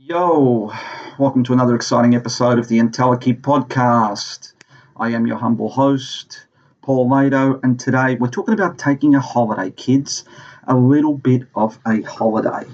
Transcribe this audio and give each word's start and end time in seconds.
Yo, 0.00 0.72
welcome 1.18 1.42
to 1.42 1.52
another 1.52 1.74
exciting 1.74 2.14
episode 2.14 2.56
of 2.56 2.68
the 2.68 2.78
Entelechy 2.78 3.38
podcast. 3.38 4.52
I 4.96 5.08
am 5.10 5.26
your 5.26 5.38
humble 5.38 5.68
host, 5.68 6.46
Paul 6.82 7.08
Lado, 7.08 7.58
and 7.64 7.80
today 7.80 8.14
we're 8.14 8.28
talking 8.28 8.54
about 8.54 8.78
taking 8.78 9.16
a 9.16 9.20
holiday, 9.20 9.72
kids. 9.72 10.24
A 10.68 10.76
little 10.76 11.14
bit 11.14 11.48
of 11.56 11.80
a 11.84 12.02
holiday. 12.02 12.64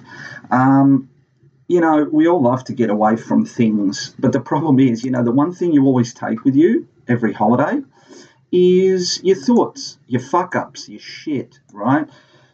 Um, 0.51 1.09
you 1.67 1.81
know, 1.81 2.07
we 2.13 2.29
all 2.29 2.43
love 2.43 2.63
to 2.65 2.75
get 2.75 2.91
away 2.91 3.17
from 3.17 3.47
things, 3.47 4.15
but 4.19 4.33
the 4.33 4.41
problem 4.41 4.79
is, 4.79 5.03
you 5.03 5.11
know, 5.11 5.25
the 5.25 5.33
one 5.33 5.55
thing 5.55 5.73
you 5.73 5.87
always 5.87 6.13
take 6.13 6.45
with 6.45 6.55
you 6.55 6.87
every 7.09 7.33
holiday 7.33 7.81
is 8.53 9.25
your 9.25 9.37
thoughts, 9.37 9.99
your 10.09 10.21
fuck 10.21 10.55
ups, 10.55 10.91
your 10.91 11.01
shit, 11.01 11.59
right? 11.73 12.07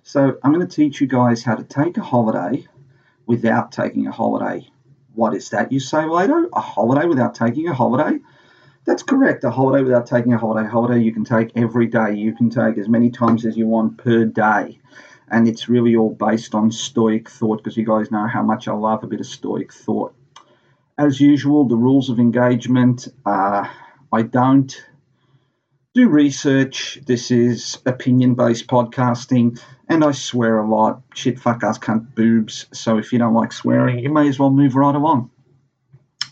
So 0.05 0.39
I'm 0.45 0.53
going 0.53 0.67
to 0.67 0.75
teach 0.75 1.01
you 1.01 1.09
guys 1.09 1.43
how 1.43 1.57
to 1.57 1.65
take 1.65 1.97
a 1.97 2.03
holiday 2.03 2.69
without 3.31 3.71
taking 3.73 4.07
a 4.07 4.13
holiday. 4.13 4.67
What 5.15 5.35
is 5.35 5.51
that, 5.51 5.71
you 5.73 5.81
say 5.81 6.05
later? 6.05 6.49
A 6.53 6.61
holiday 6.61 7.07
without 7.07 7.35
taking 7.35 7.69
a 7.69 7.75
holiday? 7.75 8.19
That's 8.87 9.03
correct. 9.03 9.45
A 9.45 9.51
holiday 9.51 9.85
without 9.85 10.07
taking 10.07 10.33
a 10.33 10.39
holiday. 10.39 10.69
Holiday 10.69 11.01
you 11.03 11.13
can 11.13 11.25
take 11.25 11.53
every 11.57 11.87
day. 11.87 12.15
You 12.15 12.35
can 12.35 12.51
take 12.51 12.77
as 12.77 12.89
many 12.89 13.11
times 13.11 13.47
as 13.47 13.57
you 13.57 13.67
want 13.67 13.99
per 13.99 14.25
day. 14.25 14.81
And 15.31 15.47
it's 15.47 15.69
really 15.69 15.95
all 15.95 16.15
based 16.15 16.55
on 16.55 16.73
stoic 16.73 17.31
thought 17.31 17.59
because 17.59 17.77
you 17.77 17.87
guys 17.87 18.11
know 18.11 18.27
how 18.27 18.43
much 18.43 18.67
I 18.67 18.73
love 18.73 19.05
a 19.05 19.07
bit 19.07 19.21
of 19.21 19.27
stoic 19.27 19.73
thought. 19.73 20.13
As 20.99 21.21
usual, 21.21 21.69
the 21.69 21.77
rules 21.77 22.11
of 22.11 22.19
engagement. 22.19 23.09
I 23.25 24.23
don't 24.29 24.73
do 25.95 26.09
research. 26.09 27.01
This 27.05 27.31
is 27.31 27.79
opinion 27.85 28.35
based 28.35 28.67
podcasting, 28.69 29.61
and 29.89 30.05
I 30.05 30.13
swear 30.13 30.59
a 30.59 30.69
lot. 30.69 31.03
Shit, 31.15 31.41
fuck 31.41 31.65
us, 31.65 31.79
cunt, 31.79 32.15
boobs. 32.15 32.67
So 32.73 32.99
if 32.99 33.13
you 33.13 33.19
don't 33.19 33.35
like 33.35 33.53
swearing, 33.53 33.99
you 33.99 34.13
may 34.13 34.29
as 34.29 34.39
well 34.39 34.51
move 34.51 34.77
right 34.77 34.95
along. 34.95 35.31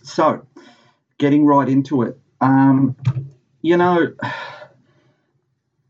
So, 0.02 0.47
getting 1.19 1.45
right 1.45 1.69
into 1.69 2.02
it. 2.02 2.19
Um, 2.41 2.97
you 3.60 3.77
know, 3.77 4.15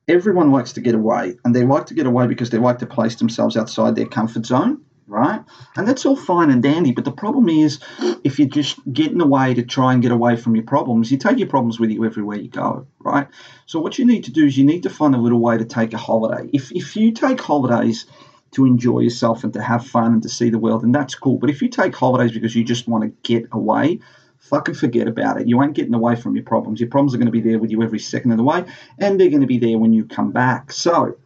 everyone 0.08 0.50
likes 0.50 0.72
to 0.72 0.80
get 0.80 0.94
away, 0.94 1.36
and 1.44 1.54
they 1.54 1.64
like 1.64 1.86
to 1.86 1.94
get 1.94 2.06
away 2.06 2.26
because 2.26 2.48
they 2.50 2.58
like 2.58 2.78
to 2.78 2.86
place 2.86 3.16
themselves 3.16 3.56
outside 3.56 3.94
their 3.94 4.06
comfort 4.06 4.46
zone 4.46 4.82
right? 5.08 5.42
And 5.74 5.88
that's 5.88 6.04
all 6.06 6.16
fine 6.16 6.50
and 6.50 6.62
dandy. 6.62 6.92
But 6.92 7.04
the 7.04 7.12
problem 7.12 7.48
is, 7.48 7.80
if 8.22 8.38
you're 8.38 8.48
just 8.48 8.78
getting 8.92 9.20
away 9.20 9.54
to 9.54 9.62
try 9.62 9.92
and 9.92 10.02
get 10.02 10.12
away 10.12 10.36
from 10.36 10.54
your 10.54 10.64
problems, 10.64 11.10
you 11.10 11.16
take 11.16 11.38
your 11.38 11.48
problems 11.48 11.80
with 11.80 11.90
you 11.90 12.04
everywhere 12.04 12.36
you 12.36 12.48
go, 12.48 12.86
right? 13.00 13.26
So 13.66 13.80
what 13.80 13.98
you 13.98 14.04
need 14.04 14.24
to 14.24 14.30
do 14.30 14.44
is 14.44 14.56
you 14.56 14.64
need 14.64 14.82
to 14.82 14.90
find 14.90 15.14
a 15.14 15.18
little 15.18 15.40
way 15.40 15.58
to 15.58 15.64
take 15.64 15.94
a 15.94 15.98
holiday. 15.98 16.48
If 16.52 16.70
if 16.72 16.94
you 16.94 17.12
take 17.12 17.40
holidays 17.40 18.06
to 18.50 18.64
enjoy 18.64 19.00
yourself 19.00 19.44
and 19.44 19.52
to 19.54 19.62
have 19.62 19.86
fun 19.86 20.12
and 20.12 20.22
to 20.22 20.28
see 20.28 20.50
the 20.50 20.58
world, 20.58 20.82
then 20.82 20.92
that's 20.92 21.14
cool. 21.14 21.38
But 21.38 21.50
if 21.50 21.62
you 21.62 21.68
take 21.68 21.94
holidays 21.94 22.32
because 22.32 22.54
you 22.54 22.64
just 22.64 22.88
want 22.88 23.04
to 23.04 23.08
get 23.22 23.48
away, 23.52 24.00
fucking 24.38 24.74
forget 24.74 25.08
about 25.08 25.40
it. 25.40 25.46
You 25.46 25.62
ain't 25.62 25.74
getting 25.74 25.94
away 25.94 26.16
from 26.16 26.34
your 26.34 26.44
problems. 26.44 26.80
Your 26.80 26.88
problems 26.88 27.14
are 27.14 27.18
going 27.18 27.26
to 27.26 27.32
be 27.32 27.40
there 27.40 27.58
with 27.58 27.70
you 27.70 27.82
every 27.82 27.98
second 27.98 28.30
of 28.30 28.36
the 28.36 28.44
way, 28.44 28.64
and 28.98 29.20
they're 29.20 29.30
going 29.30 29.42
to 29.42 29.46
be 29.46 29.58
there 29.58 29.78
when 29.78 29.92
you 29.92 30.04
come 30.04 30.32
back. 30.32 30.72
So, 30.72 31.16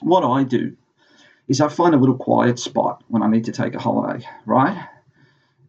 what 0.00 0.24
I 0.24 0.44
do 0.44 0.76
is 1.48 1.60
I 1.60 1.68
find 1.68 1.94
a 1.94 1.98
little 1.98 2.16
quiet 2.16 2.58
spot 2.58 3.02
when 3.08 3.22
I 3.22 3.28
need 3.28 3.44
to 3.46 3.52
take 3.52 3.74
a 3.74 3.78
holiday, 3.78 4.24
right? 4.44 4.86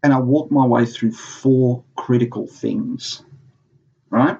And 0.03 0.13
I 0.13 0.19
walk 0.19 0.51
my 0.51 0.65
way 0.65 0.85
through 0.85 1.13
four 1.13 1.83
critical 1.95 2.47
things, 2.47 3.23
right? 4.09 4.37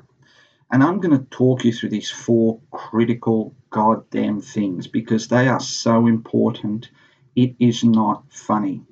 And 0.72 0.84
I'm 0.84 1.00
going 1.00 1.18
to 1.18 1.26
talk 1.26 1.66
you 1.66 1.74
through 1.74 1.90
these 1.90 2.12
four 2.12 2.60
critical 2.72 3.56
goddamn 3.72 4.42
things 4.42 4.88
because 4.88 5.28
they 5.28 5.48
are 5.48 5.60
so 5.60 6.08
important. 6.08 6.92
It 7.36 7.56
is 7.60 7.84
not 7.84 8.24
funny. 8.30 8.84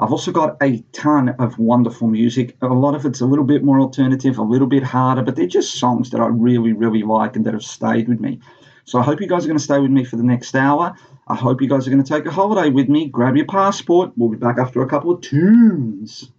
I've 0.00 0.10
also 0.10 0.32
got 0.32 0.56
a 0.60 0.82
ton 0.92 1.28
of 1.38 1.58
wonderful 1.58 2.08
music. 2.08 2.56
A 2.60 2.66
lot 2.66 2.96
of 2.96 3.06
it's 3.06 3.20
a 3.20 3.26
little 3.26 3.44
bit 3.44 3.62
more 3.62 3.78
alternative, 3.78 4.38
a 4.38 4.42
little 4.42 4.66
bit 4.66 4.82
harder, 4.82 5.22
but 5.22 5.36
they're 5.36 5.46
just 5.46 5.74
songs 5.74 6.10
that 6.10 6.20
I 6.20 6.26
really, 6.26 6.72
really 6.72 7.02
like 7.02 7.36
and 7.36 7.44
that 7.46 7.54
have 7.54 7.62
stayed 7.62 8.08
with 8.08 8.18
me. 8.18 8.40
So 8.84 8.98
I 8.98 9.02
hope 9.02 9.20
you 9.20 9.26
guys 9.26 9.44
are 9.44 9.48
going 9.48 9.58
to 9.58 9.64
stay 9.64 9.78
with 9.78 9.90
me 9.90 10.04
for 10.04 10.16
the 10.16 10.22
next 10.22 10.54
hour. 10.54 10.94
I 11.26 11.34
hope 11.34 11.62
you 11.62 11.68
guys 11.68 11.86
are 11.86 11.90
going 11.90 12.02
to 12.02 12.08
take 12.08 12.26
a 12.26 12.30
holiday 12.30 12.70
with 12.70 12.88
me. 12.88 13.06
Grab 13.08 13.36
your 13.36 13.46
passport. 13.46 14.12
We'll 14.16 14.30
be 14.30 14.36
back 14.36 14.58
after 14.58 14.82
a 14.82 14.88
couple 14.88 15.12
of 15.12 15.20
tunes. 15.20 16.30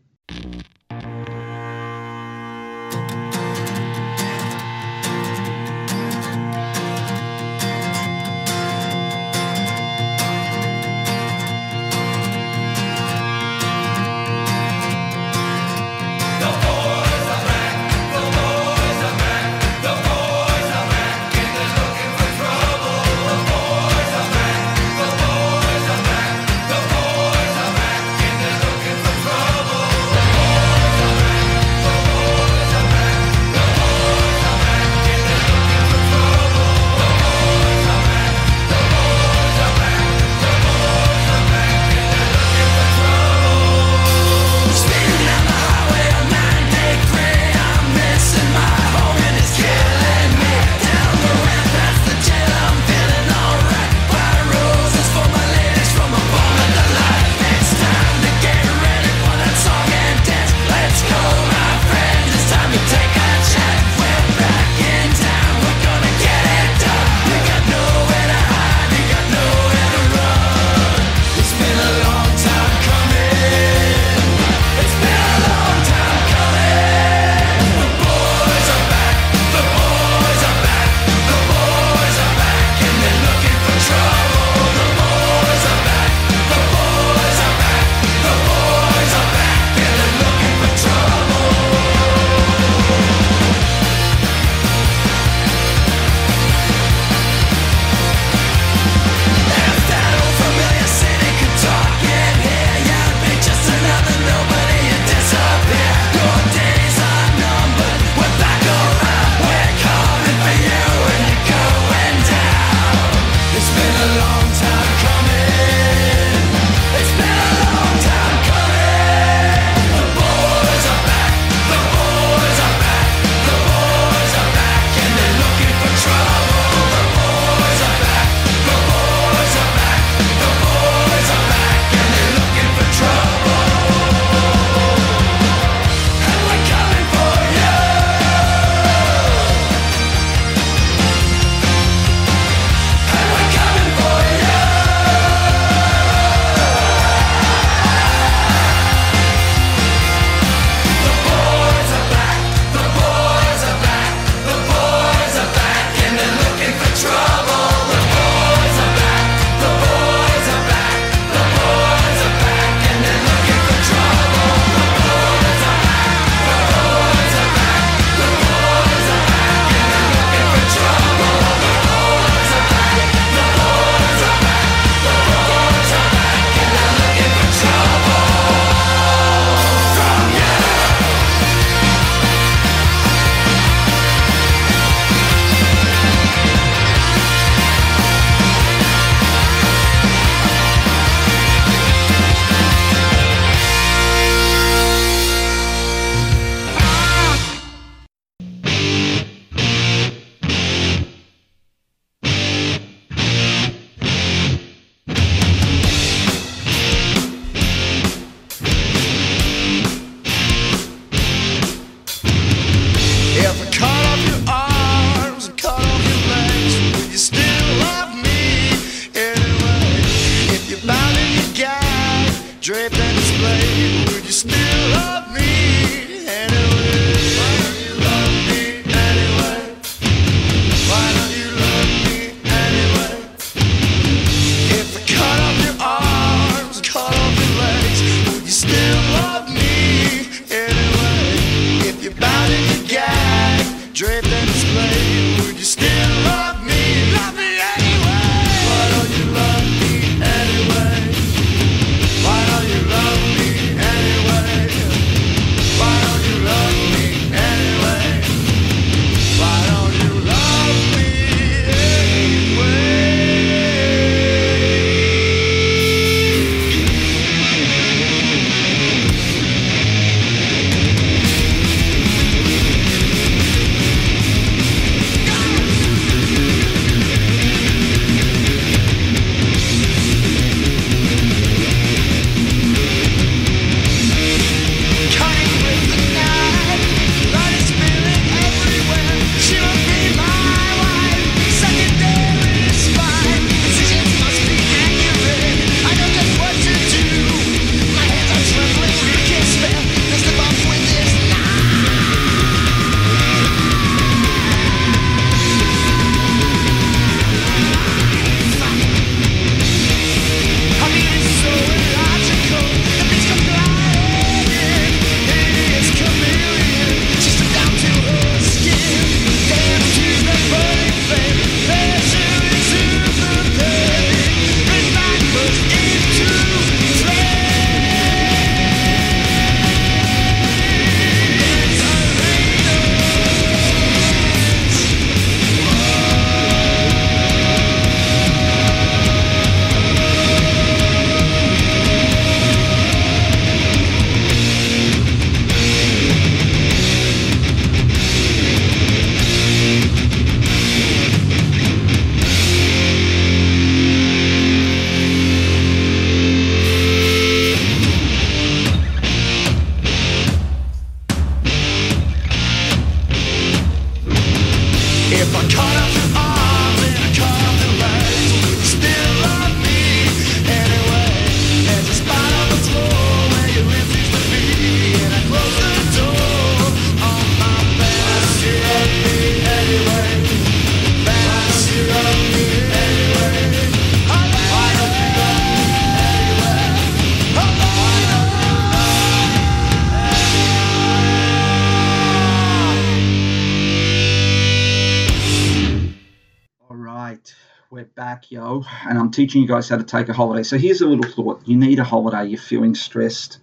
Yo, 398.33 398.65
and 398.89 398.97
I'm 398.97 399.11
teaching 399.11 399.43
you 399.43 399.47
guys 399.47 399.69
how 399.69 399.77
to 399.77 399.83
take 399.83 400.09
a 400.09 400.13
holiday. 400.13 400.41
So 400.41 400.57
here's 400.57 400.81
a 400.81 400.87
little 400.87 401.07
thought. 401.07 401.47
You 401.47 401.55
need 401.55 401.77
a 401.77 401.83
holiday. 401.83 402.25
You're 402.25 402.39
feeling 402.39 402.73
stressed. 402.73 403.37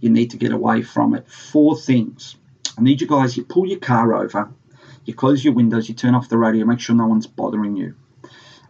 You 0.00 0.10
need 0.10 0.32
to 0.32 0.36
get 0.36 0.52
away 0.52 0.82
from 0.82 1.14
it. 1.14 1.26
Four 1.26 1.74
things. 1.74 2.36
I 2.76 2.82
need 2.82 3.00
you 3.00 3.06
guys, 3.06 3.38
you 3.38 3.44
pull 3.44 3.66
your 3.66 3.78
car 3.78 4.14
over, 4.14 4.52
you 5.06 5.14
close 5.14 5.42
your 5.42 5.54
windows, 5.54 5.88
you 5.88 5.94
turn 5.94 6.14
off 6.14 6.28
the 6.28 6.36
radio, 6.36 6.66
make 6.66 6.80
sure 6.80 6.94
no 6.94 7.06
one's 7.06 7.26
bothering 7.26 7.76
you. 7.76 7.94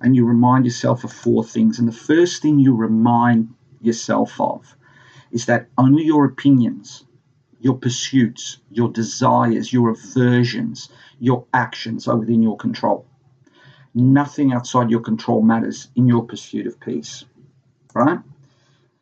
And 0.01 0.15
you 0.15 0.25
remind 0.25 0.67
yourself 0.67 1.03
of 1.03 1.13
four 1.13 1.43
things. 1.43 1.81
And 1.81 1.89
the 1.89 1.93
first 1.93 2.43
thing 2.43 2.61
you 2.61 2.77
remind 2.77 3.53
yourself 3.81 4.41
of 4.41 4.77
is 5.33 5.47
that 5.47 5.67
only 5.77 6.05
your 6.05 6.27
opinions, 6.27 7.05
your 7.59 7.77
pursuits, 7.77 8.59
your 8.71 8.89
desires, 8.89 9.73
your 9.73 9.89
aversions, 9.91 10.91
your 11.19 11.45
actions 11.53 12.07
are 12.07 12.17
within 12.17 12.41
your 12.41 12.57
control. 12.57 13.05
Nothing 13.99 14.53
outside 14.53 14.91
your 14.91 15.01
control 15.01 15.41
matters 15.41 15.89
in 15.97 16.07
your 16.07 16.23
pursuit 16.23 16.67
of 16.67 16.79
peace. 16.79 17.25
Right? 17.95 18.19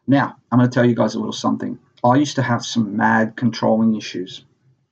Now, 0.07 0.37
I'm 0.53 0.61
going 0.61 0.71
to 0.71 0.73
tell 0.73 0.87
you 0.87 0.95
guys 0.95 1.17
a 1.17 1.19
little 1.19 1.33
something. 1.33 1.81
I 2.05 2.15
used 2.15 2.37
to 2.37 2.43
have 2.43 2.65
some 2.65 2.97
mad 2.97 3.35
controlling 3.35 3.97
issues, 3.97 4.45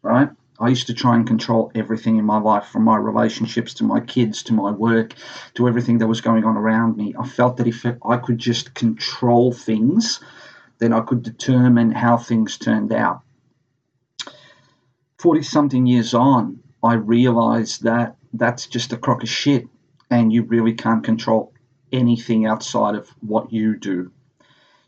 right? 0.02 0.28
I 0.58 0.68
used 0.68 0.88
to 0.88 0.94
try 0.94 1.14
and 1.14 1.24
control 1.24 1.70
everything 1.76 2.16
in 2.16 2.24
my 2.24 2.38
life, 2.38 2.66
from 2.66 2.82
my 2.82 2.96
relationships 2.96 3.74
to 3.74 3.84
my 3.84 4.00
kids 4.00 4.42
to 4.44 4.54
my 4.54 4.72
work 4.72 5.14
to 5.54 5.68
everything 5.68 5.98
that 5.98 6.08
was 6.08 6.20
going 6.20 6.44
on 6.44 6.56
around 6.56 6.96
me. 6.96 7.14
I 7.16 7.24
felt 7.24 7.58
that 7.58 7.68
if 7.68 7.86
I 8.04 8.16
could 8.16 8.38
just 8.38 8.74
control 8.74 9.52
things, 9.52 10.18
then 10.78 10.92
I 10.92 11.00
could 11.02 11.22
determine 11.22 11.92
how 11.92 12.16
things 12.16 12.58
turned 12.58 12.92
out. 12.92 13.20
40 15.18 15.42
something 15.42 15.86
years 15.86 16.12
on, 16.12 16.60
I 16.82 16.94
realized 16.94 17.84
that 17.84 18.16
that's 18.32 18.66
just 18.66 18.92
a 18.92 18.96
crock 18.96 19.22
of 19.22 19.28
shit 19.28 19.68
and 20.12 20.32
you 20.32 20.42
really 20.44 20.74
can't 20.74 21.02
control 21.02 21.52
anything 21.90 22.46
outside 22.46 22.94
of 22.94 23.08
what 23.20 23.52
you 23.52 23.76
do 23.76 24.12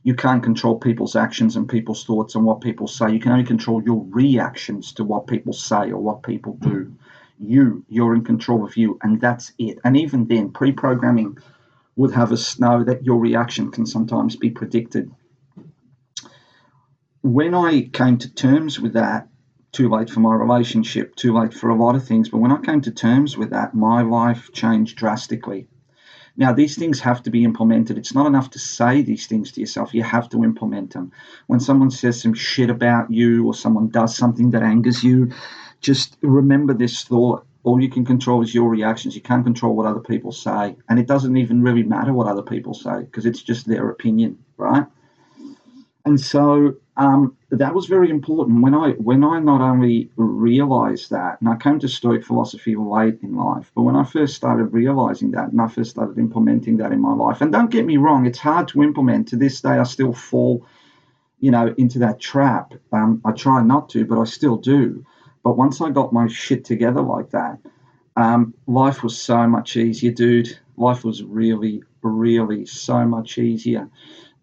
you 0.04 0.14
can't 0.14 0.43
control 0.43 0.78
people's 0.78 1.16
actions 1.16 1.57
and 1.57 1.66
people's 1.66 2.04
thoughts 2.04 2.35
and 2.35 2.45
what 2.45 2.61
people 2.61 2.87
say. 2.87 3.11
You 3.11 3.19
can 3.19 3.33
only 3.33 3.45
control 3.45 3.83
your 3.83 4.04
reactions 4.11 4.93
to 4.95 5.04
what 5.04 5.26
people 5.26 5.54
say 5.54 5.90
or 5.90 5.97
what 5.97 6.23
people 6.23 6.59
do. 6.61 6.95
You, 7.38 7.85
you're 7.88 8.14
in 8.14 8.23
control 8.23 8.64
of 8.66 8.76
you, 8.76 8.99
and 9.02 9.19
that's 9.19 9.52
it. 9.59 9.78
And 9.83 9.97
even 9.97 10.26
then, 10.26 10.52
pre 10.52 10.73
programming 10.73 11.38
would 11.97 12.11
have 12.12 12.33
us 12.33 12.61
know 12.61 12.85
that 12.85 13.04
your 13.04 13.19
reaction 13.19 13.71
can 13.71 13.87
sometimes 13.87 14.37
be 14.37 14.50
predicted. 14.50 15.11
When 17.23 17.54
I 17.54 17.88
came 17.90 18.19
to 18.19 18.33
terms 18.33 18.78
with 18.78 18.93
that, 18.93 19.28
too 19.75 19.88
late 19.88 20.09
for 20.09 20.21
my 20.21 20.35
relationship, 20.35 21.14
too 21.16 21.35
late 21.35 21.52
for 21.52 21.69
a 21.69 21.75
lot 21.75 21.97
of 21.97 22.04
things, 22.04 22.28
but 22.28 22.38
when 22.38 22.52
I 22.52 22.61
came 22.61 22.81
to 22.83 22.90
terms 22.90 23.37
with 23.37 23.50
that, 23.50 23.75
my 23.75 24.02
life 24.02 24.50
changed 24.52 24.97
drastically. 24.97 25.66
Now, 26.37 26.52
these 26.52 26.76
things 26.76 27.00
have 27.00 27.23
to 27.25 27.31
be 27.31 27.45
implemented. 27.45 27.99
It's 27.99 28.14
not 28.14 28.26
enough 28.26 28.50
to 28.50 28.59
say 28.59 29.02
these 29.02 29.26
things 29.26 29.52
to 29.52 29.61
yourself, 29.61 29.95
you 29.95 30.02
have 30.02 30.28
to 30.31 30.43
implement 30.43 30.93
them. 30.93 31.12
When 31.47 31.61
someone 31.61 31.90
says 31.90 32.21
some 32.21 32.35
shit 32.35 32.71
about 32.71 33.11
you 33.11 33.47
or 33.47 33.54
someone 33.54 33.88
does 33.88 34.16
something 34.16 34.50
that 34.50 34.62
angers 34.62 35.04
you, 35.04 35.31
just 35.81 36.16
remember 36.23 36.75
this 36.75 37.02
thought. 37.02 37.45
All 37.62 37.81
you 37.81 37.88
can 37.88 38.04
control 38.04 38.43
is 38.43 38.54
your 38.54 38.69
reactions. 38.69 39.14
You 39.14 39.23
can't 39.23 39.45
control 39.45 39.75
what 39.75 39.87
other 39.87 40.00
people 40.00 40.33
say. 40.33 40.76
And 40.88 40.99
it 40.99 41.07
doesn't 41.07 41.37
even 41.37 41.62
really 41.62 41.83
matter 41.83 42.12
what 42.12 42.26
other 42.26 42.43
people 42.43 42.75
say 42.75 43.00
because 43.00 43.26
it's 43.26 43.43
just 43.43 43.66
their 43.66 43.88
opinion, 43.88 44.38
right? 44.57 44.87
And 46.04 46.21
so 46.21 46.76
um, 46.96 47.36
that 47.50 47.74
was 47.74 47.86
very 47.86 48.08
important 48.08 48.62
when 48.62 48.74
I 48.74 48.90
when 48.92 49.24
I 49.24 49.40
not 49.40 49.60
only 49.60 50.10
realized 50.16 51.10
that, 51.10 51.40
and 51.40 51.48
I 51.48 51.56
came 51.56 51.80
to 51.80 51.88
Stoic 51.88 52.24
philosophy 52.24 52.76
late 52.76 53.18
in 53.22 53.34
life, 53.34 53.72
but 53.74 53.82
when 53.82 53.96
I 53.96 54.04
first 54.04 54.36
started 54.36 54.66
realizing 54.66 55.32
that, 55.32 55.50
and 55.50 55.60
I 55.60 55.66
first 55.66 55.90
started 55.90 56.18
implementing 56.18 56.76
that 56.76 56.92
in 56.92 57.00
my 57.00 57.12
life, 57.12 57.40
and 57.40 57.50
don't 57.50 57.70
get 57.70 57.84
me 57.84 57.96
wrong, 57.96 58.26
it's 58.26 58.38
hard 58.38 58.68
to 58.68 58.82
implement. 58.82 59.28
To 59.28 59.36
this 59.36 59.60
day, 59.60 59.70
I 59.70 59.82
still 59.82 60.12
fall, 60.12 60.66
you 61.40 61.50
know, 61.50 61.74
into 61.76 61.98
that 61.98 62.20
trap. 62.20 62.74
Um, 62.92 63.20
I 63.24 63.32
try 63.32 63.60
not 63.62 63.88
to, 63.90 64.04
but 64.04 64.20
I 64.20 64.24
still 64.24 64.56
do. 64.56 65.04
But 65.42 65.56
once 65.56 65.80
I 65.80 65.90
got 65.90 66.12
my 66.12 66.28
shit 66.28 66.64
together 66.64 67.02
like 67.02 67.30
that, 67.30 67.58
um, 68.16 68.54
life 68.68 69.02
was 69.02 69.20
so 69.20 69.48
much 69.48 69.76
easier, 69.76 70.12
dude. 70.12 70.56
Life 70.76 71.04
was 71.04 71.24
really, 71.24 71.82
really 72.02 72.66
so 72.66 73.04
much 73.04 73.38
easier 73.38 73.90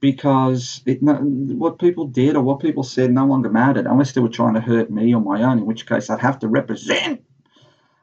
because 0.02 0.82
it, 0.88 0.98
what 1.02 1.80
people 1.80 2.08
did 2.08 2.36
or 2.36 2.42
what 2.42 2.60
people 2.60 2.84
said 2.84 3.12
no 3.12 3.26
longer 3.26 3.50
mattered 3.50 3.86
unless 3.86 4.12
they 4.12 4.20
were 4.20 4.30
trying 4.30 4.56
to 4.56 4.60
hurt 4.60 4.90
me 4.90 5.14
or 5.16 5.22
my 5.22 5.44
own, 5.44 5.60
in 5.60 5.66
which 5.66 5.86
case 5.86 6.10
I'd 6.10 6.20
have 6.20 6.40
to 6.40 6.48
represent. 6.48 7.24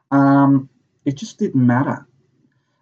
Um, 0.09 0.69
it 1.05 1.17
just 1.17 1.37
didn't 1.37 1.67
matter. 1.67 2.07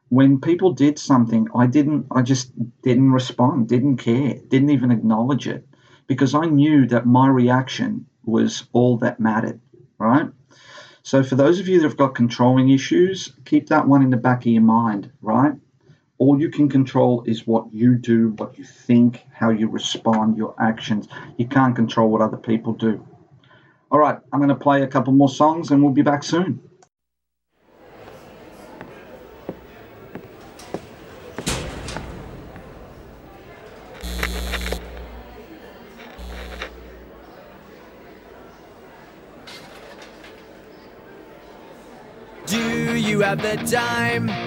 When 0.09 0.39
people 0.39 0.71
did 0.71 0.97
something, 0.97 1.47
I 1.53 1.65
didn't. 1.65 2.05
I 2.11 2.21
just 2.21 2.53
didn't 2.81 3.11
respond, 3.11 3.67
didn't 3.67 3.97
care, 3.97 4.35
didn't 4.47 4.69
even 4.69 4.91
acknowledge 4.91 5.47
it, 5.47 5.67
because 6.05 6.33
I 6.33 6.45
knew 6.45 6.87
that 6.87 7.05
my 7.05 7.27
reaction 7.27 8.05
was 8.23 8.63
all 8.71 8.97
that 8.99 9.19
mattered. 9.19 9.59
Right. 9.97 10.29
So 11.03 11.23
for 11.23 11.35
those 11.35 11.59
of 11.59 11.67
you 11.67 11.79
that 11.79 11.87
have 11.87 11.97
got 11.97 12.15
controlling 12.15 12.69
issues, 12.69 13.33
keep 13.43 13.67
that 13.67 13.87
one 13.87 14.01
in 14.01 14.09
the 14.09 14.17
back 14.17 14.41
of 14.41 14.51
your 14.51 14.61
mind. 14.61 15.11
Right 15.21 15.55
all 16.19 16.39
you 16.39 16.49
can 16.49 16.67
control 16.67 17.23
is 17.25 17.45
what 17.45 17.71
you 17.71 17.95
do, 17.95 18.29
what 18.37 18.57
you 18.57 18.63
think, 18.63 19.23
how 19.31 19.49
you 19.49 19.67
respond, 19.67 20.37
your 20.37 20.55
actions. 20.59 21.07
You 21.37 21.47
can't 21.47 21.75
control 21.75 22.09
what 22.09 22.21
other 22.21 22.37
people 22.37 22.73
do. 22.73 23.05
All 23.91 23.99
right, 23.99 24.17
I'm 24.33 24.39
going 24.39 24.49
to 24.49 24.55
play 24.55 24.81
a 24.81 24.87
couple 24.87 25.13
more 25.13 25.29
songs 25.29 25.71
and 25.71 25.81
we'll 25.83 25.93
be 25.93 26.01
back 26.01 26.23
soon. 26.23 26.61
Do 42.47 42.95
you 42.95 43.19
have 43.19 43.41
the 43.41 43.57
time 43.69 44.46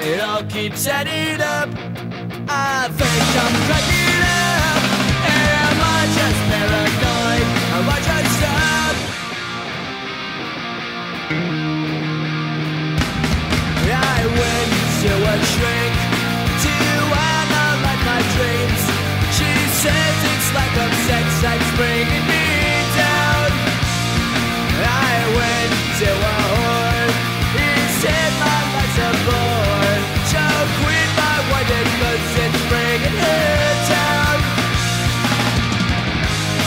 It 0.00 0.20
all 0.20 0.44
keeps 0.44 0.86
adding 0.86 1.40
up. 1.42 1.68
I 2.48 2.86
think 2.86 3.28
I'm 3.42 3.54
cracking 3.66 4.22
up. 4.30 4.82
Am 5.26 5.78
I 5.82 6.00
just 6.18 6.40
paranoid? 6.48 7.46
Am 7.74 7.86
I 7.90 7.98
just 8.06 8.42
up? 8.46 8.96
I 13.90 14.22
went 14.38 14.72
to 15.02 15.12
a 15.18 15.36
shrink 15.50 15.94
to 16.62 16.74
analyze 17.34 18.02
my 18.06 18.20
dreams. 18.38 18.82
She 19.34 19.50
says 19.82 20.16
it's 20.30 20.48
like 20.54 20.74
a 20.78 20.88
sex 21.10 21.26
that's 21.42 21.70
bringing 21.74 22.24
me 22.30 22.46
down. 22.94 23.50
I 24.78 25.14
went 25.38 25.74
to 26.00 26.10
a 26.10 26.36
whore. 26.54 27.10
He 27.58 27.70
said 27.98 28.30
my 28.38 28.58
life's 28.78 28.98
a 28.98 29.37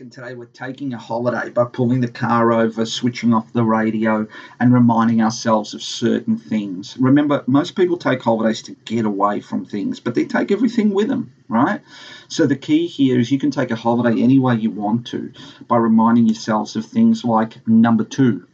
and 0.00 0.10
today 0.10 0.34
we're 0.34 0.46
taking 0.46 0.94
a 0.94 0.98
holiday 0.98 1.50
by 1.50 1.62
pulling 1.62 2.00
the 2.00 2.08
car 2.08 2.52
over, 2.52 2.86
switching 2.86 3.34
off 3.34 3.52
the 3.52 3.62
radio, 3.62 4.26
and 4.58 4.72
reminding 4.72 5.20
ourselves 5.20 5.74
of 5.74 5.82
certain 5.82 6.38
things. 6.38 6.96
Remember, 6.98 7.44
most 7.46 7.76
people 7.76 7.98
take 7.98 8.22
holidays 8.22 8.62
to 8.62 8.72
get 8.86 9.04
away 9.04 9.40
from 9.40 9.66
things, 9.66 10.00
but 10.00 10.14
they 10.14 10.24
take 10.24 10.50
everything 10.50 10.94
with 10.94 11.08
them, 11.08 11.30
right? 11.48 11.82
So 12.28 12.46
the 12.46 12.56
key 12.56 12.86
here 12.86 13.18
is 13.18 13.30
you 13.30 13.38
can 13.38 13.50
take 13.50 13.70
a 13.70 13.76
holiday 13.76 14.22
any 14.22 14.38
way 14.38 14.54
you 14.54 14.70
want 14.70 15.06
to 15.08 15.32
by 15.68 15.76
reminding 15.76 16.26
yourselves 16.26 16.76
of 16.76 16.86
things 16.86 17.22
like 17.22 17.66
number 17.68 18.04
two, 18.04 18.46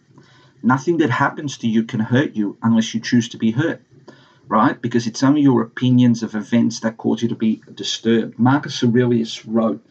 nothing 0.65 0.97
that 0.97 1.11
happens 1.11 1.59
to 1.59 1.69
you 1.69 1.85
can 1.85 2.01
hurt 2.01 2.35
you 2.35 2.57
unless 2.61 2.93
you 2.93 2.99
choose 3.01 3.29
to 3.29 3.39
be 3.39 3.53
hurt 3.53 3.81
right? 4.49 4.81
Because 4.81 5.09
it's 5.09 5.25
only 5.25 5.41
your 5.41 5.61
opinions 5.61 6.23
of 6.23 6.37
events 6.37 6.79
that 6.79 6.97
cause 6.97 7.21
you 7.21 7.29
to 7.29 7.35
be 7.35 7.61
disturbed. 7.75 8.39
Marcus 8.39 8.81
Aurelius 8.85 9.45
wrote, 9.45 9.85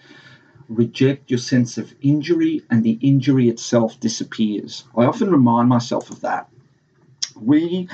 Reject 0.68 1.30
your 1.30 1.38
sense 1.38 1.78
of 1.78 1.94
injury, 2.02 2.64
and 2.70 2.84
the 2.84 2.98
injury 3.02 3.50
itself 3.50 4.00
disappears. 4.00 4.84
I 4.96 5.06
often 5.06 5.30
remind 5.30 5.70
myself 5.70 6.10
of 6.10 6.22
that. 6.22 6.50
We 7.40 7.88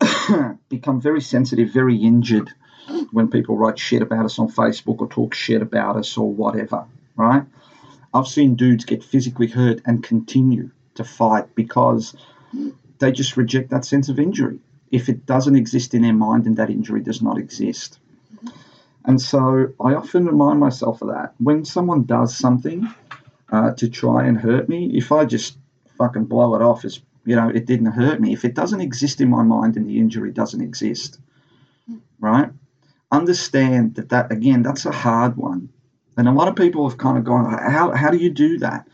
become 0.68 1.00
very 1.00 1.20
sensitive, 1.20 1.72
very 1.72 1.96
injured 1.96 2.52
when 3.10 3.28
people 3.28 3.56
write 3.56 3.78
shit 3.78 4.02
about 4.02 4.24
us 4.24 4.38
on 4.38 4.48
Facebook 4.48 5.00
or 5.00 5.08
talk 5.08 5.34
shit 5.34 5.62
about 5.62 5.96
us 5.96 6.16
or 6.16 6.32
whatever, 6.32 6.84
right? 7.16 7.44
I've 8.14 8.28
seen 8.28 8.54
dudes 8.54 8.84
get 8.84 9.02
physically 9.02 9.48
hurt 9.48 9.80
and 9.84 10.02
continue 10.02 10.70
to 10.94 11.04
fight 11.04 11.54
because 11.54 12.14
they 12.98 13.12
just 13.12 13.36
reject 13.36 13.70
that 13.70 13.84
sense 13.84 14.08
of 14.08 14.18
injury 14.18 14.60
if 14.90 15.08
it 15.08 15.26
doesn't 15.26 15.56
exist 15.56 15.94
in 15.94 16.02
their 16.02 16.12
mind, 16.12 16.44
then 16.44 16.54
that 16.54 16.70
injury 16.70 17.00
does 17.00 17.22
not 17.22 17.38
exist. 17.38 17.98
And 19.06 19.20
so 19.20 19.72
I 19.80 19.94
often 19.94 20.26
remind 20.26 20.58
myself 20.58 21.00
of 21.00 21.08
that. 21.08 21.34
When 21.38 21.64
someone 21.64 22.04
does 22.04 22.36
something 22.36 22.92
uh, 23.50 23.72
to 23.74 23.88
try 23.88 24.26
and 24.26 24.36
hurt 24.36 24.68
me, 24.68 24.90
if 24.96 25.12
I 25.12 25.24
just 25.24 25.56
fucking 25.96 26.24
blow 26.24 26.56
it 26.56 26.62
off 26.62 26.84
as, 26.84 27.00
you 27.24 27.36
know, 27.36 27.48
it 27.48 27.66
didn't 27.66 27.92
hurt 27.92 28.20
me, 28.20 28.32
if 28.32 28.44
it 28.44 28.54
doesn't 28.54 28.80
exist 28.80 29.20
in 29.20 29.30
my 29.30 29.44
mind, 29.44 29.74
then 29.74 29.86
the 29.86 29.98
injury 29.98 30.32
doesn't 30.32 30.60
exist. 30.60 31.20
Right? 32.18 32.50
Understand 33.12 33.94
that, 33.94 34.08
that 34.08 34.32
again, 34.32 34.62
that's 34.62 34.86
a 34.86 34.92
hard 34.92 35.36
one. 35.36 35.70
And 36.16 36.26
a 36.26 36.32
lot 36.32 36.48
of 36.48 36.56
people 36.56 36.88
have 36.88 36.98
kind 36.98 37.16
of 37.16 37.24
gone, 37.24 37.44
how, 37.46 37.92
how 37.92 38.10
do 38.10 38.16
you 38.16 38.30
do 38.30 38.58
that? 38.58 38.88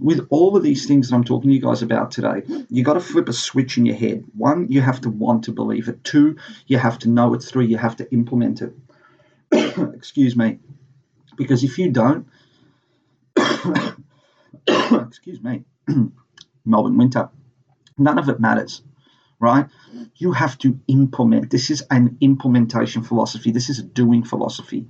with 0.00 0.26
all 0.30 0.56
of 0.56 0.62
these 0.62 0.86
things 0.86 1.08
that 1.08 1.16
I'm 1.16 1.24
talking 1.24 1.50
to 1.50 1.54
you 1.54 1.60
guys 1.60 1.82
about 1.82 2.10
today, 2.10 2.42
you 2.70 2.82
got 2.82 2.94
to 2.94 3.00
flip 3.00 3.28
a 3.28 3.32
switch 3.32 3.76
in 3.76 3.86
your 3.86 3.96
head. 3.96 4.24
One, 4.36 4.66
you 4.70 4.80
have 4.80 5.00
to 5.02 5.10
want 5.10 5.44
to 5.44 5.52
believe 5.52 5.88
it. 5.88 6.02
Two, 6.04 6.36
you 6.66 6.78
have 6.78 6.98
to 7.00 7.08
know 7.08 7.34
it. 7.34 7.42
Three, 7.42 7.66
you 7.66 7.76
have 7.76 7.96
to 7.96 8.10
implement 8.12 8.62
it. 8.62 8.74
Excuse 9.94 10.36
me. 10.36 10.58
Because 11.36 11.64
if 11.64 11.78
you 11.78 11.90
don't, 11.90 12.26
excuse 14.68 15.42
me, 15.42 15.64
Melbourne 16.64 16.96
winter, 16.96 17.28
none 17.98 18.18
of 18.18 18.28
it 18.28 18.38
matters, 18.38 18.82
right? 19.40 19.66
You 20.16 20.30
have 20.30 20.56
to 20.58 20.78
implement. 20.86 21.50
This 21.50 21.70
is 21.70 21.82
an 21.90 22.18
implementation 22.20 23.02
philosophy. 23.02 23.50
This 23.50 23.68
is 23.68 23.80
a 23.80 23.82
doing 23.82 24.22
philosophy. 24.22 24.86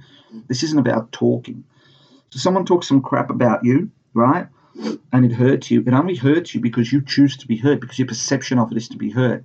This 0.49 0.63
isn't 0.65 0.79
about 0.79 1.13
talking. 1.13 1.65
So 2.29 2.39
someone 2.39 2.67
talks 2.67 2.89
some 2.89 3.01
crap 3.01 3.31
about 3.31 3.65
you, 3.65 3.91
right? 4.13 4.49
and 5.13 5.25
it 5.25 5.33
hurts 5.33 5.71
you, 5.71 5.83
it 5.87 5.93
only 5.93 6.17
hurts 6.17 6.55
you 6.55 6.61
because 6.61 6.93
you 6.93 7.01
choose 7.01 7.37
to 7.39 7.47
be 7.47 7.57
hurt, 7.57 7.81
because 7.81 7.99
your 7.99 8.09
perception 8.09 8.59
of 8.59 8.73
it 8.73 8.77
is 8.77 8.89
to 8.89 8.97
be 8.97 9.11
hurt. 9.11 9.45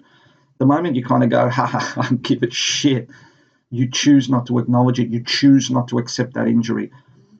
The 0.58 0.65
moment 0.65 0.95
you 0.95 1.03
kind 1.03 1.23
of 1.23 1.29
go, 1.29 1.49
ha 1.49 1.65
ha, 1.65 1.93
I 1.97 2.13
give 2.15 2.43
it 2.43 2.53
shit, 2.53 3.10
you 3.71 3.89
choose 3.89 4.29
not 4.29 4.47
to 4.47 4.60
acknowledge 4.60 4.99
it, 4.99 5.10
you 5.10 5.23
choose 5.23 5.69
not 5.69 5.88
to 5.89 5.97
accept 5.99 6.34
that 6.34 6.47
injury. 6.47 6.91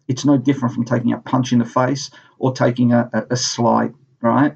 It's 0.08 0.26
no 0.26 0.38
different 0.38 0.74
from 0.76 0.86
taking 0.86 1.14
a 1.14 1.18
punch 1.18 1.52
in 1.54 1.60
the 1.60 1.66
face 1.66 2.10
or 2.40 2.54
taking 2.54 2.94
a, 2.94 3.10
a, 3.14 3.24
a 3.32 3.38
slide, 3.38 3.94
right? 4.22 4.56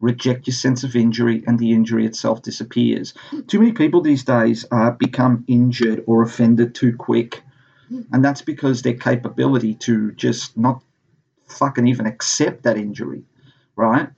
Reject 0.00 0.46
your 0.46 0.54
sense 0.54 0.84
of 0.84 0.94
injury, 0.94 1.42
and 1.46 1.58
the 1.58 1.72
injury 1.72 2.06
itself 2.06 2.42
disappears. 2.42 3.14
Too 3.46 3.58
many 3.58 3.72
people 3.72 4.02
these 4.02 4.24
days 4.24 4.66
uh, 4.70 4.90
become 4.90 5.44
injured 5.48 6.04
or 6.06 6.22
offended 6.22 6.74
too 6.74 6.94
quick, 6.96 7.42
and 8.12 8.24
that's 8.24 8.42
because 8.42 8.82
their 8.82 8.94
capability 8.94 9.74
to 9.74 10.12
just 10.12 10.56
not 10.56 10.82
fucking 11.48 11.86
even 11.86 12.06
accept 12.06 12.64
that 12.64 12.76
injury, 12.76 13.22
right? 13.74 14.08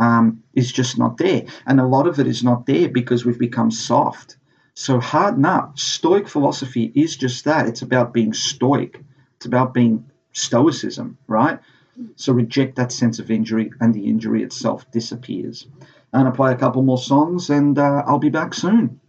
Um, 0.00 0.42
is 0.54 0.72
just 0.72 0.98
not 0.98 1.18
there. 1.18 1.44
And 1.66 1.78
a 1.80 1.86
lot 1.86 2.06
of 2.06 2.18
it 2.18 2.26
is 2.26 2.42
not 2.42 2.66
there 2.66 2.88
because 2.88 3.24
we've 3.24 3.38
become 3.38 3.70
soft. 3.70 4.36
So 4.80 4.98
harden 4.98 5.44
up. 5.44 5.78
Stoic 5.78 6.26
philosophy 6.26 6.90
is 6.94 7.14
just 7.14 7.44
that. 7.44 7.68
It's 7.68 7.82
about 7.82 8.14
being 8.14 8.32
stoic. 8.32 8.98
It's 9.36 9.44
about 9.44 9.74
being 9.74 10.06
stoicism, 10.32 11.18
right? 11.26 11.58
So 12.16 12.32
reject 12.32 12.76
that 12.76 12.90
sense 12.90 13.18
of 13.18 13.30
injury, 13.30 13.72
and 13.78 13.92
the 13.92 14.06
injury 14.06 14.42
itself 14.42 14.90
disappears. 14.90 15.66
And 15.70 15.86
I'm 16.14 16.22
gonna 16.22 16.34
play 16.34 16.52
a 16.52 16.56
couple 16.56 16.80
more 16.80 16.96
songs, 16.96 17.50
and 17.50 17.78
uh, 17.78 18.04
I'll 18.06 18.18
be 18.18 18.30
back 18.30 18.54
soon. 18.54 19.00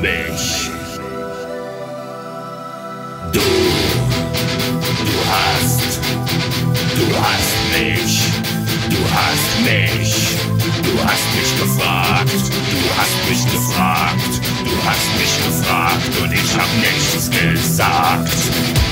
Mich. 0.00 0.70
Du, 3.32 3.40
du 3.40 5.16
hast, 5.28 6.00
du 6.96 7.06
hast 7.22 7.56
mich. 7.72 8.22
Du 8.90 9.00
hast 9.14 9.50
mich. 9.64 10.38
Du 10.82 10.92
hast 11.04 11.28
mich 11.36 11.52
gefragt. 11.60 12.30
Du 12.30 12.88
hast 12.96 13.16
mich 13.28 13.44
gefragt. 13.52 14.32
Du 14.64 14.74
hast 14.88 15.08
mich 15.18 15.34
gefragt 15.44 16.12
und 16.22 16.32
ich 16.32 16.56
hab 16.56 16.68
nichts 16.80 17.30
gesagt. 17.30 18.87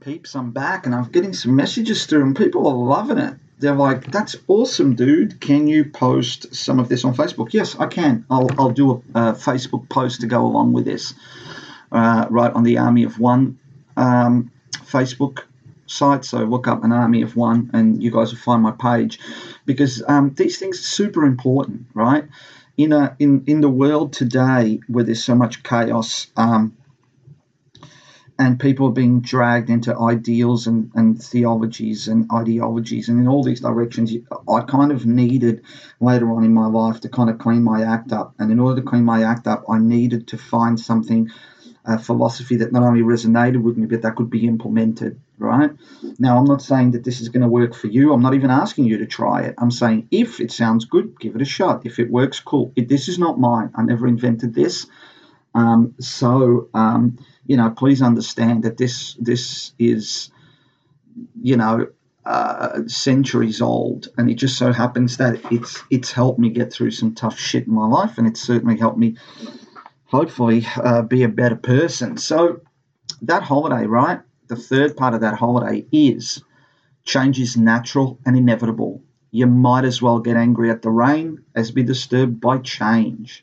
Peeps, 0.00 0.34
I'm 0.34 0.50
back 0.50 0.86
and 0.86 0.94
I'm 0.94 1.04
getting 1.04 1.32
some 1.32 1.56
messages 1.56 2.06
through, 2.06 2.22
and 2.22 2.36
people 2.36 2.66
are 2.66 2.74
loving 2.74 3.18
it. 3.18 3.34
They're 3.58 3.74
like, 3.74 4.10
"That's 4.10 4.36
awesome, 4.46 4.94
dude! 4.94 5.40
Can 5.40 5.66
you 5.66 5.84
post 5.84 6.54
some 6.54 6.78
of 6.78 6.88
this 6.88 7.04
on 7.04 7.14
Facebook?" 7.14 7.52
Yes, 7.52 7.76
I 7.78 7.86
can. 7.86 8.24
I'll, 8.30 8.48
I'll 8.58 8.70
do 8.70 8.90
a, 8.92 8.94
a 9.18 9.32
Facebook 9.32 9.88
post 9.88 10.20
to 10.20 10.26
go 10.26 10.46
along 10.46 10.72
with 10.72 10.84
this, 10.84 11.14
uh, 11.90 12.26
right 12.30 12.52
on 12.52 12.62
the 12.62 12.78
Army 12.78 13.04
of 13.04 13.18
One 13.18 13.58
um, 13.96 14.50
Facebook 14.72 15.40
site. 15.86 16.24
So 16.24 16.38
look 16.38 16.68
up 16.68 16.84
an 16.84 16.92
Army 16.92 17.22
of 17.22 17.34
One, 17.36 17.70
and 17.72 18.02
you 18.02 18.10
guys 18.12 18.30
will 18.30 18.38
find 18.38 18.62
my 18.62 18.72
page, 18.72 19.18
because 19.66 20.02
um, 20.06 20.34
these 20.34 20.58
things 20.58 20.78
are 20.78 20.82
super 20.82 21.24
important, 21.24 21.86
right? 21.94 22.24
In 22.76 22.92
a 22.92 23.16
in 23.18 23.42
in 23.46 23.60
the 23.60 23.68
world 23.68 24.12
today 24.12 24.80
where 24.86 25.02
there's 25.02 25.24
so 25.24 25.34
much 25.34 25.64
chaos. 25.64 26.28
Um, 26.36 26.76
and 28.38 28.60
people 28.60 28.86
are 28.86 28.92
being 28.92 29.20
dragged 29.20 29.68
into 29.68 29.96
ideals 29.98 30.66
and, 30.68 30.90
and 30.94 31.20
theologies 31.20 32.06
and 32.06 32.30
ideologies 32.32 33.08
and 33.08 33.18
in 33.18 33.26
all 33.26 33.42
these 33.42 33.60
directions 33.60 34.12
i 34.48 34.60
kind 34.60 34.92
of 34.92 35.04
needed 35.06 35.62
later 36.00 36.30
on 36.30 36.44
in 36.44 36.54
my 36.54 36.66
life 36.66 37.00
to 37.00 37.08
kind 37.08 37.28
of 37.28 37.38
clean 37.38 37.62
my 37.62 37.82
act 37.82 38.12
up. 38.12 38.34
And 38.38 38.52
in 38.52 38.60
order 38.60 38.80
to 38.80 38.86
clean 38.86 39.04
my 39.04 39.24
act 39.24 39.46
up 39.46 39.64
i 39.68 39.78
needed 39.78 40.28
to 40.28 40.38
find 40.38 40.78
something 40.78 41.30
a 41.84 41.98
philosophy 41.98 42.56
that 42.56 42.72
not 42.72 42.82
only 42.82 43.00
resonated 43.00 43.62
with 43.62 43.76
me 43.76 43.86
but 43.86 44.02
that 44.02 44.14
could 44.14 44.30
be 44.30 44.46
implemented 44.46 45.20
right? 45.38 45.70
Now 46.18 46.38
i'm 46.38 46.44
not 46.44 46.62
saying 46.62 46.92
that 46.92 47.04
this 47.04 47.20
is 47.20 47.28
going 47.28 47.42
to 47.42 47.48
work 47.48 47.74
for 47.74 47.86
you. 47.86 48.12
I'm 48.12 48.22
not 48.22 48.34
even 48.34 48.50
asking 48.50 48.84
you 48.84 48.98
to 48.98 49.06
try 49.06 49.42
it. 49.42 49.54
I'm 49.58 49.70
saying 49.70 50.08
if 50.10 50.40
it 50.40 50.52
sounds 50.52 50.84
good 50.84 51.18
give 51.18 51.34
it 51.36 51.42
a 51.42 51.46
shot. 51.46 51.86
If 51.86 51.98
it 51.98 52.10
works 52.10 52.40
cool. 52.40 52.72
It, 52.76 52.88
this 52.88 53.08
is 53.08 53.18
not 53.18 53.38
mine. 53.38 53.70
I 53.74 53.82
never 53.82 54.06
invented 54.06 54.54
this. 54.54 54.86
Um, 55.54 55.94
so 55.98 56.68
um, 56.74 57.18
you 57.48 57.56
know, 57.56 57.70
please 57.70 58.02
understand 58.02 58.62
that 58.62 58.76
this 58.76 59.16
this 59.18 59.72
is, 59.78 60.30
you 61.42 61.56
know, 61.56 61.88
uh, 62.26 62.86
centuries 62.86 63.62
old, 63.62 64.08
and 64.18 64.30
it 64.30 64.34
just 64.34 64.58
so 64.58 64.70
happens 64.70 65.16
that 65.16 65.40
it's 65.50 65.82
it's 65.90 66.12
helped 66.12 66.38
me 66.38 66.50
get 66.50 66.70
through 66.70 66.90
some 66.90 67.14
tough 67.14 67.38
shit 67.38 67.66
in 67.66 67.72
my 67.72 67.86
life, 67.86 68.18
and 68.18 68.26
it's 68.26 68.40
certainly 68.40 68.76
helped 68.76 68.98
me, 68.98 69.16
hopefully, 70.04 70.66
uh, 70.76 71.00
be 71.00 71.22
a 71.22 71.28
better 71.28 71.56
person. 71.56 72.18
So 72.18 72.60
that 73.22 73.42
holiday, 73.42 73.86
right? 73.86 74.20
The 74.48 74.56
third 74.56 74.94
part 74.94 75.14
of 75.14 75.22
that 75.22 75.34
holiday 75.34 75.86
is 75.90 76.44
change 77.04 77.40
is 77.40 77.56
natural 77.56 78.18
and 78.26 78.36
inevitable. 78.36 79.02
You 79.30 79.46
might 79.46 79.86
as 79.86 80.02
well 80.02 80.18
get 80.18 80.36
angry 80.36 80.70
at 80.70 80.82
the 80.82 80.90
rain 80.90 81.44
as 81.54 81.70
be 81.70 81.82
disturbed 81.82 82.42
by 82.42 82.58
change. 82.58 83.42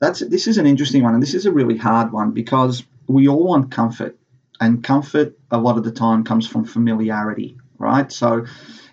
That's 0.00 0.20
this 0.20 0.46
is 0.46 0.56
an 0.56 0.66
interesting 0.66 1.02
one, 1.02 1.12
and 1.12 1.22
this 1.22 1.34
is 1.34 1.44
a 1.44 1.52
really 1.52 1.76
hard 1.76 2.10
one 2.10 2.30
because 2.30 2.82
we 3.06 3.28
all 3.28 3.44
want 3.44 3.70
comfort, 3.70 4.18
and 4.60 4.82
comfort 4.82 5.38
a 5.50 5.58
lot 5.58 5.76
of 5.76 5.84
the 5.84 5.92
time 5.92 6.24
comes 6.24 6.46
from 6.46 6.64
familiarity, 6.64 7.56
right? 7.78 8.10
So 8.10 8.46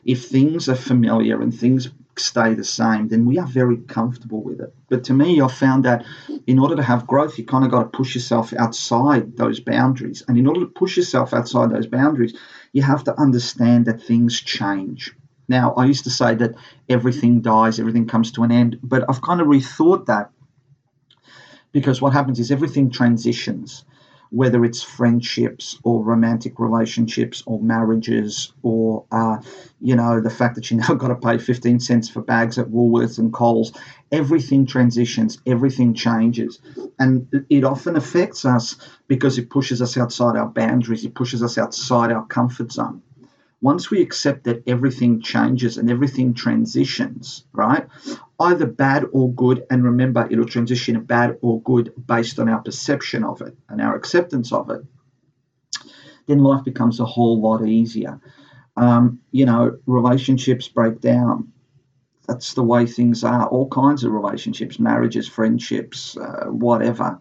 if 0.03 0.25
things 0.25 0.67
are 0.69 0.75
familiar 0.75 1.41
and 1.41 1.53
things 1.53 1.89
stay 2.17 2.53
the 2.53 2.63
same, 2.63 3.07
then 3.07 3.25
we 3.25 3.37
are 3.37 3.47
very 3.47 3.77
comfortable 3.77 4.41
with 4.43 4.59
it. 4.59 4.73
But 4.89 5.03
to 5.05 5.13
me, 5.13 5.39
I've 5.39 5.53
found 5.53 5.85
that 5.85 6.05
in 6.45 6.59
order 6.59 6.75
to 6.75 6.83
have 6.83 7.07
growth, 7.07 7.37
you 7.37 7.45
kind 7.45 7.63
of 7.63 7.71
got 7.71 7.83
to 7.83 7.97
push 7.97 8.15
yourself 8.15 8.53
outside 8.53 9.37
those 9.37 9.59
boundaries. 9.59 10.23
And 10.27 10.37
in 10.37 10.47
order 10.47 10.61
to 10.61 10.65
push 10.67 10.97
yourself 10.97 11.33
outside 11.33 11.69
those 11.71 11.87
boundaries, 11.87 12.35
you 12.73 12.81
have 12.81 13.03
to 13.05 13.19
understand 13.19 13.85
that 13.85 14.03
things 14.03 14.39
change. 14.39 15.15
Now, 15.47 15.73
I 15.73 15.85
used 15.85 16.03
to 16.05 16.09
say 16.09 16.35
that 16.35 16.55
everything 16.89 17.41
dies, 17.41 17.79
everything 17.79 18.07
comes 18.07 18.31
to 18.33 18.43
an 18.43 18.51
end, 18.51 18.79
but 18.83 19.03
I've 19.09 19.21
kind 19.21 19.41
of 19.41 19.47
rethought 19.47 20.05
that 20.05 20.31
because 21.71 22.01
what 22.01 22.13
happens 22.13 22.39
is 22.39 22.51
everything 22.51 22.89
transitions 22.89 23.85
whether 24.31 24.63
it's 24.63 24.81
friendships 24.81 25.77
or 25.83 26.03
romantic 26.03 26.57
relationships 26.57 27.43
or 27.45 27.61
marriages 27.61 28.53
or 28.63 29.05
uh, 29.11 29.37
you 29.81 29.95
know 29.95 30.21
the 30.21 30.29
fact 30.29 30.55
that 30.55 30.71
you 30.71 30.77
now 30.77 30.93
got 30.95 31.09
to 31.09 31.15
pay 31.15 31.37
15 31.37 31.79
cents 31.79 32.09
for 32.09 32.21
bags 32.21 32.57
at 32.57 32.67
Woolworths 32.67 33.19
and 33.19 33.31
Coles 33.31 33.73
everything 34.11 34.65
transitions 34.65 35.39
everything 35.45 35.93
changes 35.93 36.59
and 36.97 37.45
it 37.49 37.63
often 37.63 37.95
affects 37.95 38.45
us 38.45 38.77
because 39.07 39.37
it 39.37 39.49
pushes 39.49 39.81
us 39.81 39.97
outside 39.97 40.37
our 40.37 40.47
boundaries 40.47 41.05
it 41.05 41.13
pushes 41.13 41.43
us 41.43 41.57
outside 41.57 42.11
our 42.11 42.25
comfort 42.25 42.71
zone 42.71 43.01
once 43.61 43.91
we 43.91 44.01
accept 44.01 44.45
that 44.45 44.63
everything 44.67 45.21
changes 45.21 45.77
and 45.77 45.89
everything 45.89 46.33
transitions, 46.33 47.45
right? 47.53 47.87
Either 48.41 48.65
bad 48.65 49.05
or 49.11 49.31
good, 49.33 49.65
and 49.69 49.83
remember, 49.83 50.27
it'll 50.29 50.45
transition 50.45 50.99
bad 51.03 51.37
or 51.41 51.61
good 51.61 51.93
based 52.07 52.39
on 52.39 52.49
our 52.49 52.61
perception 52.61 53.23
of 53.23 53.41
it 53.41 53.55
and 53.69 53.79
our 53.81 53.95
acceptance 53.95 54.51
of 54.51 54.69
it, 54.71 54.81
then 56.25 56.39
life 56.39 56.63
becomes 56.63 56.99
a 56.99 57.05
whole 57.05 57.39
lot 57.39 57.65
easier. 57.65 58.19
Um, 58.75 59.19
you 59.31 59.45
know, 59.45 59.77
relationships 59.85 60.67
break 60.67 61.01
down. 61.01 61.51
That's 62.27 62.53
the 62.53 62.63
way 62.63 62.87
things 62.87 63.23
are. 63.23 63.47
All 63.47 63.67
kinds 63.69 64.03
of 64.03 64.11
relationships, 64.11 64.79
marriages, 64.79 65.27
friendships, 65.27 66.17
uh, 66.17 66.45
whatever. 66.45 67.19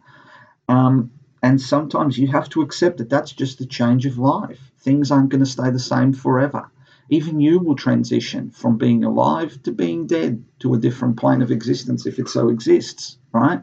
Um, 0.68 1.10
and 1.42 1.60
sometimes 1.60 2.18
you 2.18 2.28
have 2.28 2.48
to 2.50 2.62
accept 2.62 2.98
that 2.98 3.10
that's 3.10 3.32
just 3.32 3.58
the 3.58 3.66
change 3.66 4.06
of 4.06 4.18
life. 4.18 4.60
Things 4.78 5.10
aren't 5.10 5.30
going 5.30 5.44
to 5.44 5.50
stay 5.50 5.70
the 5.70 5.78
same 5.78 6.12
forever. 6.12 6.70
Even 7.12 7.40
you 7.40 7.58
will 7.58 7.74
transition 7.74 8.50
from 8.50 8.78
being 8.78 9.02
alive 9.02 9.60
to 9.64 9.72
being 9.72 10.06
dead 10.06 10.44
to 10.60 10.74
a 10.74 10.78
different 10.78 11.16
plane 11.16 11.42
of 11.42 11.50
existence 11.50 12.06
if 12.06 12.20
it 12.20 12.28
so 12.28 12.48
exists, 12.48 13.18
right? 13.32 13.60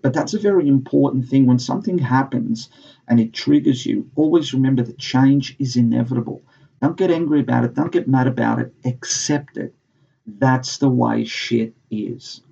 But 0.00 0.12
that's 0.14 0.34
a 0.34 0.38
very 0.38 0.68
important 0.68 1.28
thing. 1.28 1.46
When 1.46 1.58
something 1.58 1.98
happens 1.98 2.70
and 3.08 3.18
it 3.18 3.32
triggers 3.32 3.84
you, 3.84 4.08
always 4.14 4.54
remember 4.54 4.84
that 4.84 4.96
change 4.96 5.56
is 5.58 5.74
inevitable. 5.74 6.40
Don't 6.80 6.96
get 6.96 7.10
angry 7.10 7.40
about 7.40 7.64
it. 7.64 7.74
Don't 7.74 7.90
get 7.90 8.06
mad 8.06 8.28
about 8.28 8.60
it. 8.60 8.72
Accept 8.84 9.56
it. 9.56 9.74
That's 10.24 10.78
the 10.78 10.88
way 10.88 11.24
shit 11.24 11.74
is. 11.90 12.42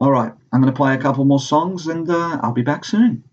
All 0.00 0.12
right, 0.12 0.32
I'm 0.50 0.62
going 0.62 0.72
to 0.72 0.76
play 0.76 0.94
a 0.94 0.98
couple 0.98 1.26
more 1.26 1.40
songs 1.40 1.88
and 1.88 2.08
uh, 2.08 2.38
I'll 2.42 2.52
be 2.52 2.62
back 2.62 2.86
soon. 2.86 3.24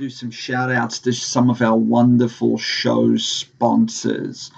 Do 0.00 0.08
some 0.08 0.30
shout 0.30 0.70
outs 0.70 0.98
to 1.00 1.12
some 1.12 1.50
of 1.50 1.60
our 1.60 1.76
wonderful 1.76 2.56
show 2.56 3.18
sponsors. 3.18 4.50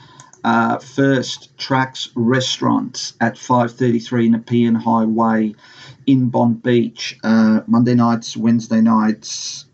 Uh, 0.44 0.78
first, 0.78 1.58
Tracks 1.58 2.10
Restaurants 2.14 3.14
at 3.20 3.36
533 3.36 4.28
Nepean 4.28 4.76
Highway 4.76 5.56
in 6.06 6.30
Bonbeach. 6.30 7.16
Uh, 7.24 7.62
Monday 7.66 7.96
nights, 7.96 8.36
Wednesday 8.36 8.80
nights, 8.80 9.64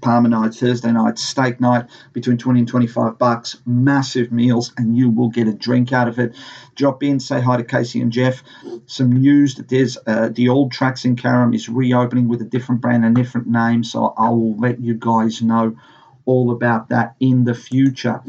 Parma 0.00 0.28
night, 0.28 0.54
Thursday 0.54 0.92
night, 0.92 1.18
steak 1.18 1.60
night 1.60 1.86
between 2.12 2.38
20 2.38 2.60
and 2.60 2.68
25 2.68 3.18
bucks, 3.18 3.56
massive 3.66 4.32
meals, 4.32 4.72
and 4.76 4.96
you 4.96 5.10
will 5.10 5.28
get 5.28 5.48
a 5.48 5.52
drink 5.52 5.92
out 5.92 6.08
of 6.08 6.18
it. 6.18 6.34
Drop 6.74 7.02
in, 7.02 7.20
say 7.20 7.40
hi 7.40 7.56
to 7.56 7.64
Casey 7.64 8.00
and 8.00 8.12
Jeff. 8.12 8.42
Some 8.86 9.12
news 9.12 9.56
that 9.56 9.68
there's 9.68 9.98
uh, 10.06 10.30
the 10.32 10.48
old 10.48 10.72
tracks 10.72 11.04
in 11.04 11.16
Carrum 11.16 11.54
is 11.54 11.68
reopening 11.68 12.28
with 12.28 12.40
a 12.42 12.46
different 12.46 12.80
brand 12.80 13.04
and 13.04 13.14
different 13.14 13.46
name, 13.46 13.84
so 13.84 14.14
I 14.16 14.30
will 14.30 14.56
let 14.56 14.80
you 14.80 14.94
guys 14.94 15.42
know 15.42 15.76
all 16.24 16.50
about 16.52 16.88
that 16.90 17.16
in 17.20 17.44
the 17.44 17.54
future. 17.54 18.22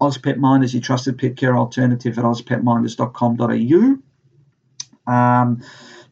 Ozpet 0.00 0.36
Minders, 0.36 0.74
your 0.74 0.82
trusted 0.82 1.18
pet 1.18 1.36
care 1.36 1.56
alternative 1.56 2.18
at 2.18 2.24
ozpetminders.com.au. 2.24 3.98
Um, 5.06 5.62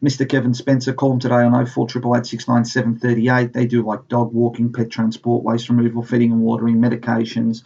Mr. 0.03 0.27
Kevin 0.27 0.53
Spencer, 0.53 0.93
call 0.93 1.13
him 1.13 1.19
today 1.19 1.35
on 1.35 1.65
0488 1.65 3.53
They 3.53 3.65
do 3.65 3.83
like 3.85 4.07
dog 4.07 4.33
walking, 4.33 4.71
pet 4.71 4.89
transport, 4.89 5.43
waste 5.43 5.69
removal, 5.69 6.03
feeding 6.03 6.31
and 6.31 6.41
watering, 6.41 6.77
medications. 6.77 7.63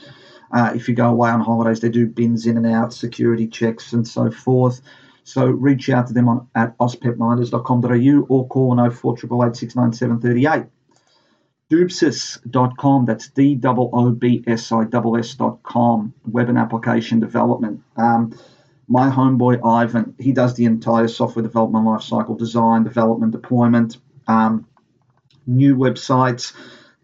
Uh, 0.52 0.72
if 0.74 0.88
you 0.88 0.96
go 0.96 1.10
away 1.10 1.30
on 1.30 1.42
holidays, 1.42 1.80
they 1.80 1.90
do 1.90 2.08
bins 2.08 2.46
in 2.46 2.58
and 2.58 2.66
out, 2.66 2.94
security 2.94 3.48
checks, 3.48 3.94
and 3.94 4.08
so 4.08 4.32
forth. 4.32 4.82
So 5.24 5.46
reach 5.46 5.90
out 5.90 6.08
to 6.08 6.14
them 6.14 6.28
on 6.28 6.48
at 6.56 6.78
ozpetminders.com.au 6.78 8.26
or 8.30 8.48
call 8.48 8.80
on 8.80 8.92
0488 8.92 10.66
Doobsis.com, 11.70 13.06
that's 13.06 13.28
D 13.30 13.60
O 13.64 13.90
O 13.94 14.10
B 14.10 14.44
S 14.48 14.72
I 14.72 14.86
S 14.92 14.94
S.com, 15.20 16.14
web 16.26 16.50
and 16.50 16.58
application 16.58 17.20
development. 17.20 17.84
Um, 17.96 18.36
my 18.90 19.08
homeboy 19.10 19.64
Ivan, 19.64 20.16
he 20.18 20.34
does 20.34 20.56
the 20.56 20.66
entire 20.66 21.08
software 21.08 21.44
development 21.44 21.86
lifecycle 21.86 22.38
design, 22.38 22.84
development, 22.84 23.32
deployment, 23.32 23.98
um, 24.28 24.66
new 25.46 25.76
websites, 25.76 26.54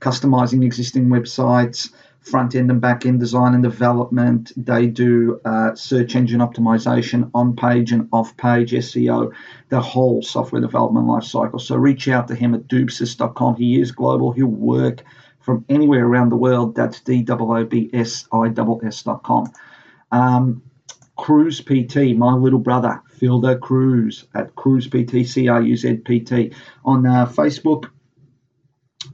customizing 0.02 0.66
existing 0.66 1.06
websites, 1.08 1.94
front 2.22 2.56
end 2.56 2.72
and 2.72 2.82
back 2.82 3.06
end 3.06 3.20
design 3.20 3.54
and 3.54 3.62
development. 3.62 4.52
They 4.58 4.88
do 4.88 5.40
uh, 5.46 5.76
search 5.76 6.16
engine 6.16 6.40
optimization, 6.40 7.30
on 7.36 7.56
page 7.56 7.92
and 7.92 8.10
off 8.12 8.36
page 8.36 8.72
SEO, 8.72 9.32
the 9.70 9.80
whole 9.80 10.24
software 10.24 10.62
development 10.62 11.06
lifecycle. 11.06 11.62
So 11.62 11.76
reach 11.76 12.08
out 12.08 12.28
to 12.30 12.36
him 12.36 12.56
at 12.56 12.68
doobsis.com. 12.68 13.58
He 13.58 13.80
is 13.80 13.92
global, 13.92 14.32
he'll 14.32 14.48
work 14.48 15.04
from 15.40 15.64
anywhere 15.70 16.04
around 16.04 16.32
the 16.32 16.36
world. 16.36 16.74
That's 16.76 17.00
D 17.02 17.24
O 17.30 17.58
O 17.58 17.64
B 17.64 17.92
S 17.94 18.28
I 18.34 18.48
S.com. 18.48 19.52
Um, 20.12 20.64
Cruz 21.18 21.62
PT, 21.62 22.16
my 22.16 22.34
little 22.34 22.60
brother, 22.60 23.02
Fielder 23.18 23.58
Cruz 23.58 24.26
at 24.34 24.56
Cruz 24.56 24.88
PT, 24.88 25.26
C 25.26 25.48
R 25.48 25.62
U 25.62 25.78
Z 25.78 25.98
P 25.98 26.20
T, 26.20 26.54
on 26.84 27.06
uh, 27.06 27.26
Facebook 27.26 27.90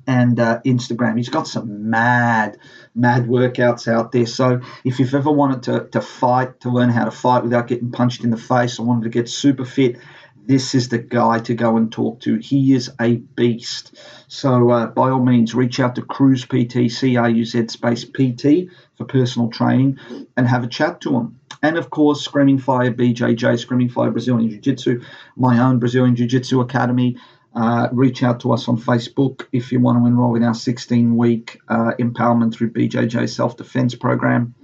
and 0.08 0.40
uh, 0.40 0.60
Instagram. 0.66 1.18
He's 1.18 1.30
got 1.30 1.48
some 1.48 1.90
mad, 1.90 2.58
mad 2.96 3.28
workouts 3.28 3.88
out 3.88 4.12
there. 4.12 4.26
So 4.26 4.62
if 4.84 5.00
you've 5.00 5.14
ever 5.14 5.32
wanted 5.32 5.64
to, 5.64 5.88
to 5.92 6.02
fight, 6.02 6.62
to 6.62 6.70
learn 6.70 6.90
how 6.90 7.06
to 7.06 7.12
fight 7.12 7.44
without 7.44 7.68
getting 7.68 7.92
punched 7.92 8.24
in 8.24 8.30
the 8.30 8.38
face, 8.38 8.80
or 8.80 8.86
wanted 8.86 9.04
to 9.04 9.10
get 9.10 9.30
super 9.30 9.66
fit, 9.66 9.98
this 10.46 10.76
is 10.76 10.90
the 10.90 10.98
guy 10.98 11.40
to 11.40 11.54
go 11.54 11.78
and 11.78 11.92
talk 11.92 12.20
to. 12.22 12.36
He 12.38 12.74
is 12.74 12.92
a 13.00 13.16
beast. 13.16 13.96
So 14.28 14.70
uh, 14.70 14.88
by 14.88 15.10
all 15.10 15.24
means, 15.24 15.54
reach 15.56 15.80
out 15.80 15.96
to 15.96 16.02
Cruz 16.02 16.46
PT, 16.46 16.92
C 16.92 17.16
R 17.16 17.30
U 17.30 17.46
Z 17.46 17.68
space 17.68 18.06
PT 18.06 18.70
for 18.98 19.06
personal 19.06 19.50
training, 19.50 20.00
and 20.36 20.48
have 20.48 20.64
a 20.64 20.68
chat 20.68 21.02
to 21.02 21.16
him. 21.16 21.40
And 21.64 21.78
of 21.78 21.90
course, 21.90 22.24
Screaming 22.24 22.58
Fire 22.58 22.92
BJJ, 22.92 23.60
Screaming 23.60 23.90
Fire 23.90 24.12
Brazilian 24.12 24.50
Jiu 24.50 24.60
Jitsu, 24.60 25.02
my 25.36 25.60
own 25.60 25.80
Brazilian 25.80 26.16
Jiu 26.16 26.28
Jitsu 26.28 26.62
Academy. 26.62 27.18
Uh, 27.54 27.90
reach 27.92 28.24
out 28.24 28.40
to 28.40 28.54
us 28.54 28.70
on 28.70 28.78
Facebook 28.78 29.46
if 29.52 29.74
you 29.74 29.80
want 29.82 30.02
to 30.02 30.08
enroll 30.08 30.36
in 30.38 30.44
our 30.44 30.54
16 30.54 31.18
week 31.18 31.60
uh, 31.68 31.92
empowerment 32.00 32.54
through 32.54 32.72
BJJ 32.72 33.30
self 33.30 33.58
defense 33.58 33.94
program. 33.94 34.56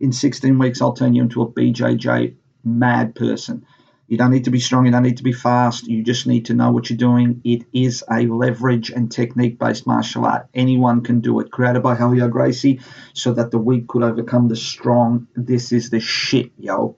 In 0.00 0.12
16 0.12 0.58
weeks, 0.58 0.80
I'll 0.80 0.94
turn 0.94 1.14
you 1.14 1.22
into 1.22 1.42
a 1.42 1.48
BJJ 1.52 2.34
mad 2.64 3.14
person. 3.14 3.66
You 4.10 4.16
don't 4.16 4.32
need 4.32 4.46
to 4.46 4.50
be 4.50 4.58
strong, 4.58 4.86
you 4.86 4.90
don't 4.90 5.04
need 5.04 5.18
to 5.18 5.22
be 5.22 5.32
fast, 5.32 5.86
you 5.86 6.02
just 6.02 6.26
need 6.26 6.46
to 6.46 6.54
know 6.54 6.72
what 6.72 6.90
you're 6.90 6.96
doing. 6.96 7.42
It 7.44 7.62
is 7.72 8.02
a 8.10 8.26
leverage 8.26 8.90
and 8.90 9.08
technique 9.08 9.56
based 9.56 9.86
martial 9.86 10.24
art. 10.24 10.48
Anyone 10.52 11.02
can 11.02 11.20
do 11.20 11.38
it. 11.38 11.52
Created 11.52 11.84
by 11.84 11.94
Helio 11.94 12.26
Gracie 12.26 12.80
so 13.12 13.32
that 13.34 13.52
the 13.52 13.58
weak 13.58 13.86
could 13.86 14.02
overcome 14.02 14.48
the 14.48 14.56
strong. 14.56 15.28
This 15.36 15.70
is 15.70 15.90
the 15.90 16.00
shit, 16.00 16.50
yo. 16.58 16.96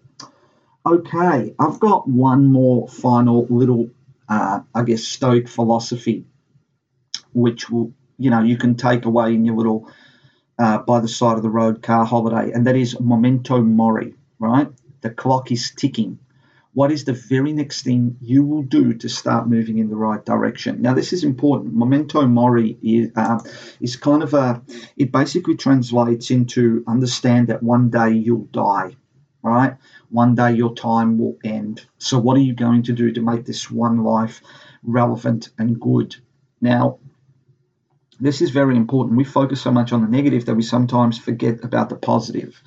Okay, 0.87 1.55
I've 1.59 1.79
got 1.79 2.09
one 2.09 2.47
more 2.51 2.89
final 2.89 3.47
little, 3.51 3.91
uh, 4.27 4.61
I 4.75 4.83
guess, 4.83 5.05
Stoic 5.05 5.51
philosophy, 5.51 6.25
which 7.35 7.69
will, 7.69 7.93
you 8.17 8.31
know, 8.31 8.41
you 8.41 8.57
can 8.57 8.77
take 8.77 9.05
away 9.05 9.35
in 9.35 9.45
your 9.45 9.57
little 9.57 9.93
uh, 10.59 10.79
by 10.79 11.01
the 11.01 11.09
side 11.09 11.37
of 11.37 11.43
the 11.43 11.51
road 11.51 11.83
car 11.83 12.07
holiday, 12.07 12.53
and 12.53 12.67
that 12.67 12.77
is 12.77 12.99
memento 12.99 13.61
mori, 13.61 14.15
right? 14.39 14.69
The 15.03 15.11
clock 15.11 15.53
is 15.53 15.73
ticking 15.73 16.19
what 16.75 16.91
is 16.91 17.05
the 17.05 17.13
very 17.13 17.53
next 17.53 17.83
thing 17.83 18.17
you 18.21 18.45
will 18.45 18.63
do 18.63 18.95
to 18.95 19.09
start 19.09 19.49
moving 19.49 19.79
in 19.79 19.91
the 19.91 19.97
right 19.97 20.25
direction? 20.25 20.81
Now, 20.81 20.95
this 20.95 21.13
is 21.13 21.23
important. 21.23 21.75
Memento 21.75 22.27
mori 22.27 22.79
is, 22.83 23.11
uh, 23.15 23.41
is 23.81 23.97
kind 23.97 24.23
of 24.23 24.33
a, 24.33 24.63
it 24.97 25.13
basically 25.13 25.57
translates 25.57 26.31
into 26.31 26.83
understand 26.87 27.49
that 27.49 27.63
one 27.63 27.91
day 27.91 28.13
you'll 28.13 28.49
die, 28.53 28.97
right? 29.43 29.77
One 30.09 30.35
day 30.35 30.55
your 30.55 30.75
time 30.75 31.19
will 31.19 31.37
end. 31.45 31.85
So, 31.99 32.19
what 32.19 32.39
are 32.39 32.43
you 32.43 32.55
going 32.55 32.85
to 32.85 32.93
do 32.93 33.13
to 33.13 33.21
make 33.21 33.45
this 33.45 33.71
one 33.71 34.03
life 34.03 34.41
relevant 34.83 35.51
and 35.59 35.79
good? 35.79 36.17
Now, 36.63 36.99
this 38.19 38.41
is 38.41 38.51
very 38.51 38.77
important. 38.77 39.19
We 39.19 39.25
focus 39.25 39.61
so 39.61 39.73
much 39.73 39.93
on 39.93 40.01
the 40.01 40.09
negative 40.09 40.47
that 40.47 40.55
we 40.55 40.63
sometimes 40.63 41.19
forget 41.19 41.65
about 41.65 41.91
the 41.91 41.97
positive. 41.97 42.63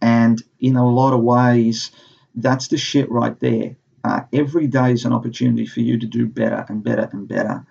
And 0.00 0.40
in 0.60 0.76
a 0.76 0.88
lot 0.88 1.14
of 1.14 1.22
ways, 1.22 1.90
that's 2.34 2.68
the 2.68 2.76
shit 2.76 3.10
right 3.10 3.38
there. 3.40 3.76
Uh, 4.02 4.22
every 4.32 4.66
day 4.66 4.92
is 4.92 5.04
an 5.04 5.12
opportunity 5.12 5.66
for 5.66 5.80
you 5.80 5.98
to 5.98 6.06
do 6.06 6.26
better 6.26 6.64
and 6.68 6.82
better 6.82 7.08
and 7.12 7.28
better. 7.28 7.66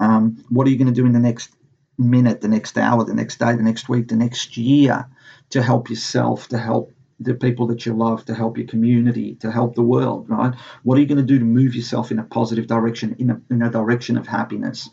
Um, 0.00 0.42
what 0.48 0.66
are 0.66 0.70
you 0.70 0.78
going 0.78 0.92
to 0.92 1.00
do 1.00 1.06
in 1.06 1.12
the 1.12 1.18
next 1.18 1.54
minute, 1.98 2.40
the 2.40 2.48
next 2.48 2.76
hour, 2.78 3.04
the 3.04 3.14
next 3.14 3.38
day, 3.38 3.54
the 3.54 3.62
next 3.62 3.88
week, 3.88 4.08
the 4.08 4.16
next 4.16 4.56
year 4.56 5.06
to 5.50 5.62
help 5.62 5.90
yourself, 5.90 6.48
to 6.48 6.58
help 6.58 6.92
the 7.20 7.34
people 7.34 7.66
that 7.68 7.86
you 7.86 7.94
love, 7.94 8.24
to 8.24 8.34
help 8.34 8.58
your 8.58 8.66
community, 8.66 9.36
to 9.36 9.50
help 9.50 9.74
the 9.74 9.82
world, 9.82 10.28
right? 10.28 10.54
What 10.82 10.98
are 10.98 11.00
you 11.00 11.06
going 11.06 11.18
to 11.18 11.22
do 11.22 11.38
to 11.38 11.44
move 11.44 11.74
yourself 11.74 12.10
in 12.10 12.18
a 12.18 12.24
positive 12.24 12.66
direction, 12.66 13.14
in 13.18 13.30
a, 13.30 13.40
in 13.50 13.62
a 13.62 13.70
direction 13.70 14.16
of 14.16 14.26
happiness? 14.26 14.90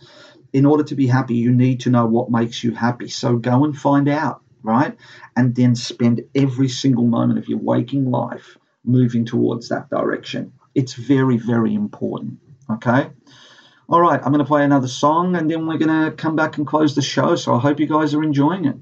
In 0.53 0.65
order 0.65 0.83
to 0.83 0.95
be 0.95 1.07
happy, 1.07 1.35
you 1.35 1.51
need 1.51 1.79
to 1.81 1.89
know 1.89 2.05
what 2.05 2.29
makes 2.29 2.63
you 2.63 2.73
happy. 2.73 3.07
So 3.07 3.37
go 3.37 3.63
and 3.63 3.75
find 3.75 4.07
out, 4.07 4.41
right? 4.61 4.95
And 5.35 5.55
then 5.55 5.75
spend 5.75 6.21
every 6.35 6.67
single 6.67 7.07
moment 7.07 7.39
of 7.39 7.47
your 7.47 7.59
waking 7.59 8.11
life 8.11 8.57
moving 8.83 9.25
towards 9.25 9.69
that 9.69 9.89
direction. 9.89 10.53
It's 10.75 10.93
very, 10.93 11.37
very 11.37 11.73
important. 11.73 12.39
Okay. 12.69 13.09
All 13.89 14.01
right. 14.01 14.19
I'm 14.23 14.31
going 14.31 14.39
to 14.39 14.45
play 14.45 14.63
another 14.63 14.87
song 14.87 15.35
and 15.35 15.49
then 15.49 15.67
we're 15.67 15.77
going 15.77 16.05
to 16.05 16.15
come 16.15 16.35
back 16.35 16.57
and 16.57 16.65
close 16.65 16.95
the 16.95 17.01
show. 17.01 17.35
So 17.35 17.55
I 17.55 17.59
hope 17.59 17.79
you 17.79 17.87
guys 17.87 18.13
are 18.13 18.23
enjoying 18.23 18.65
it. 18.65 18.75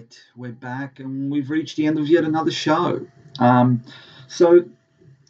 Right, 0.00 0.22
we're 0.34 0.52
back 0.52 0.98
and 0.98 1.30
we've 1.30 1.50
reached 1.50 1.76
the 1.76 1.86
end 1.86 1.98
of 1.98 2.08
yet 2.08 2.24
another 2.24 2.50
show. 2.50 3.06
Um, 3.38 3.82
so 4.28 4.64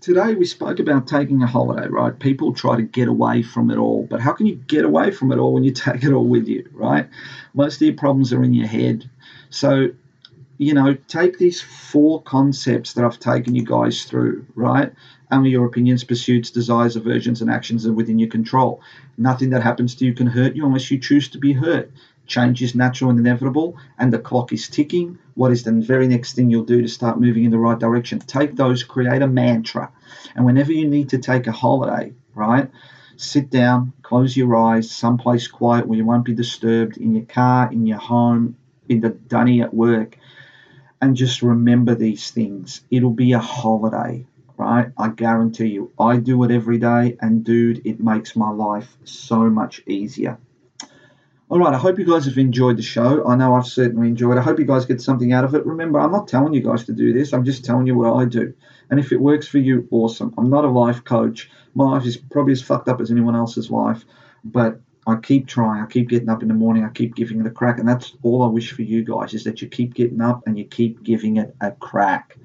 today 0.00 0.34
we 0.34 0.44
spoke 0.44 0.78
about 0.78 1.08
taking 1.08 1.42
a 1.42 1.46
holiday, 1.46 1.88
right? 1.88 2.16
People 2.16 2.52
try 2.52 2.76
to 2.76 2.82
get 2.82 3.08
away 3.08 3.42
from 3.42 3.70
it 3.70 3.78
all, 3.78 4.06
but 4.08 4.20
how 4.20 4.32
can 4.32 4.46
you 4.46 4.54
get 4.54 4.84
away 4.84 5.10
from 5.10 5.32
it 5.32 5.38
all 5.38 5.54
when 5.54 5.64
you 5.64 5.72
take 5.86 6.04
it 6.04 6.12
all 6.12 6.26
with 6.26 6.46
you, 6.46 6.68
right? 6.72 7.08
Most 7.52 7.76
of 7.76 7.82
your 7.82 7.94
problems 7.94 8.32
are 8.32 8.44
in 8.44 8.54
your 8.54 8.68
head. 8.68 9.10
So, 9.48 9.88
you 10.58 10.74
know, 10.74 10.94
take 11.08 11.38
these 11.38 11.60
four 11.60 12.22
concepts 12.22 12.92
that 12.92 13.04
I've 13.04 13.18
taken 13.18 13.56
you 13.56 13.64
guys 13.64 14.04
through, 14.04 14.46
right? 14.54 14.92
Only 15.32 15.50
your 15.50 15.66
opinions, 15.66 16.04
pursuits, 16.04 16.50
desires, 16.50 16.94
aversions, 16.94 17.40
and 17.40 17.50
actions 17.50 17.86
are 17.86 17.92
within 17.92 18.20
your 18.20 18.28
control. 18.28 18.82
Nothing 19.16 19.50
that 19.50 19.62
happens 19.62 19.96
to 19.96 20.04
you 20.04 20.14
can 20.14 20.28
hurt 20.28 20.54
you 20.54 20.64
unless 20.64 20.90
you 20.90 20.98
choose 20.98 21.28
to 21.30 21.38
be 21.38 21.54
hurt. 21.54 21.90
Change 22.30 22.62
is 22.62 22.76
natural 22.76 23.10
and 23.10 23.18
inevitable, 23.18 23.76
and 23.98 24.12
the 24.12 24.18
clock 24.20 24.52
is 24.52 24.68
ticking. 24.68 25.18
What 25.34 25.50
is 25.50 25.64
the 25.64 25.72
very 25.72 26.06
next 26.06 26.34
thing 26.34 26.48
you'll 26.48 26.62
do 26.62 26.80
to 26.80 26.86
start 26.86 27.20
moving 27.20 27.42
in 27.42 27.50
the 27.50 27.58
right 27.58 27.76
direction? 27.76 28.20
Take 28.20 28.54
those, 28.54 28.84
create 28.84 29.20
a 29.20 29.26
mantra. 29.26 29.90
And 30.36 30.44
whenever 30.46 30.72
you 30.72 30.86
need 30.86 31.08
to 31.08 31.18
take 31.18 31.48
a 31.48 31.52
holiday, 31.52 32.12
right, 32.36 32.70
sit 33.16 33.50
down, 33.50 33.94
close 34.02 34.36
your 34.36 34.54
eyes, 34.54 34.88
someplace 34.88 35.48
quiet 35.48 35.88
where 35.88 35.98
you 35.98 36.04
won't 36.04 36.24
be 36.24 36.32
disturbed, 36.32 36.98
in 36.98 37.16
your 37.16 37.24
car, 37.24 37.68
in 37.72 37.84
your 37.84 37.98
home, 37.98 38.54
in 38.88 39.00
the 39.00 39.10
dunny 39.10 39.60
at 39.60 39.74
work, 39.74 40.16
and 41.00 41.16
just 41.16 41.42
remember 41.42 41.96
these 41.96 42.30
things. 42.30 42.84
It'll 42.92 43.10
be 43.10 43.32
a 43.32 43.40
holiday, 43.40 44.24
right? 44.56 44.92
I 44.96 45.08
guarantee 45.08 45.70
you. 45.70 45.90
I 45.98 46.18
do 46.18 46.44
it 46.44 46.52
every 46.52 46.78
day, 46.78 47.16
and 47.20 47.42
dude, 47.42 47.84
it 47.84 47.98
makes 47.98 48.36
my 48.36 48.50
life 48.50 48.96
so 49.02 49.50
much 49.50 49.82
easier. 49.88 50.38
All 51.50 51.58
right, 51.58 51.74
I 51.74 51.78
hope 51.78 51.98
you 51.98 52.04
guys 52.04 52.26
have 52.26 52.38
enjoyed 52.38 52.76
the 52.76 52.82
show. 52.82 53.26
I 53.26 53.34
know 53.34 53.54
I've 53.54 53.66
certainly 53.66 54.06
enjoyed 54.06 54.36
it. 54.36 54.38
I 54.38 54.42
hope 54.44 54.60
you 54.60 54.64
guys 54.64 54.86
get 54.86 55.02
something 55.02 55.32
out 55.32 55.42
of 55.42 55.52
it. 55.56 55.66
Remember, 55.66 55.98
I'm 55.98 56.12
not 56.12 56.28
telling 56.28 56.54
you 56.54 56.60
guys 56.60 56.84
to 56.84 56.92
do 56.92 57.12
this, 57.12 57.32
I'm 57.32 57.44
just 57.44 57.64
telling 57.64 57.88
you 57.88 57.96
what 57.96 58.14
I 58.14 58.24
do. 58.24 58.54
And 58.88 59.00
if 59.00 59.10
it 59.10 59.20
works 59.20 59.48
for 59.48 59.58
you, 59.58 59.88
awesome. 59.90 60.32
I'm 60.38 60.48
not 60.48 60.64
a 60.64 60.70
life 60.70 61.02
coach. 61.02 61.50
My 61.74 61.90
life 61.90 62.06
is 62.06 62.16
probably 62.16 62.52
as 62.52 62.62
fucked 62.62 62.88
up 62.88 63.00
as 63.00 63.10
anyone 63.10 63.34
else's 63.34 63.68
life, 63.68 64.04
but 64.44 64.80
I 65.08 65.16
keep 65.16 65.48
trying. 65.48 65.82
I 65.82 65.86
keep 65.86 66.08
getting 66.08 66.28
up 66.28 66.42
in 66.42 66.46
the 66.46 66.54
morning. 66.54 66.84
I 66.84 66.90
keep 66.90 67.16
giving 67.16 67.40
it 67.40 67.46
a 67.48 67.50
crack. 67.50 67.80
And 67.80 67.88
that's 67.88 68.14
all 68.22 68.44
I 68.44 68.46
wish 68.46 68.70
for 68.70 68.82
you 68.82 69.02
guys 69.02 69.34
is 69.34 69.42
that 69.42 69.60
you 69.60 69.66
keep 69.66 69.94
getting 69.94 70.20
up 70.20 70.46
and 70.46 70.56
you 70.56 70.66
keep 70.66 71.02
giving 71.02 71.38
it 71.38 71.56
a 71.60 71.72
crack. 71.72 72.38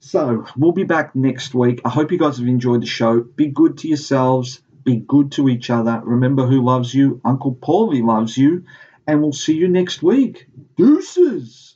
So 0.00 0.46
we'll 0.56 0.72
be 0.72 0.84
back 0.84 1.14
next 1.14 1.52
week. 1.52 1.82
I 1.84 1.90
hope 1.90 2.10
you 2.10 2.18
guys 2.18 2.38
have 2.38 2.48
enjoyed 2.48 2.80
the 2.80 2.86
show. 2.86 3.20
Be 3.20 3.48
good 3.48 3.76
to 3.78 3.88
yourselves. 3.88 4.62
Be 4.86 4.98
good 4.98 5.32
to 5.34 5.50
each 5.50 5.70
other. 5.70 6.02
Remember 6.04 6.46
who 6.46 6.64
loves 6.64 6.94
you. 6.94 7.20
Uncle 7.26 7.56
Paulie 7.56 8.04
loves 8.04 8.38
you. 8.38 8.64
And 9.06 9.22
we'll 9.22 9.34
see 9.34 9.56
you 9.56 9.68
next 9.68 10.02
week. 10.02 10.48
Deuces. 10.78 11.75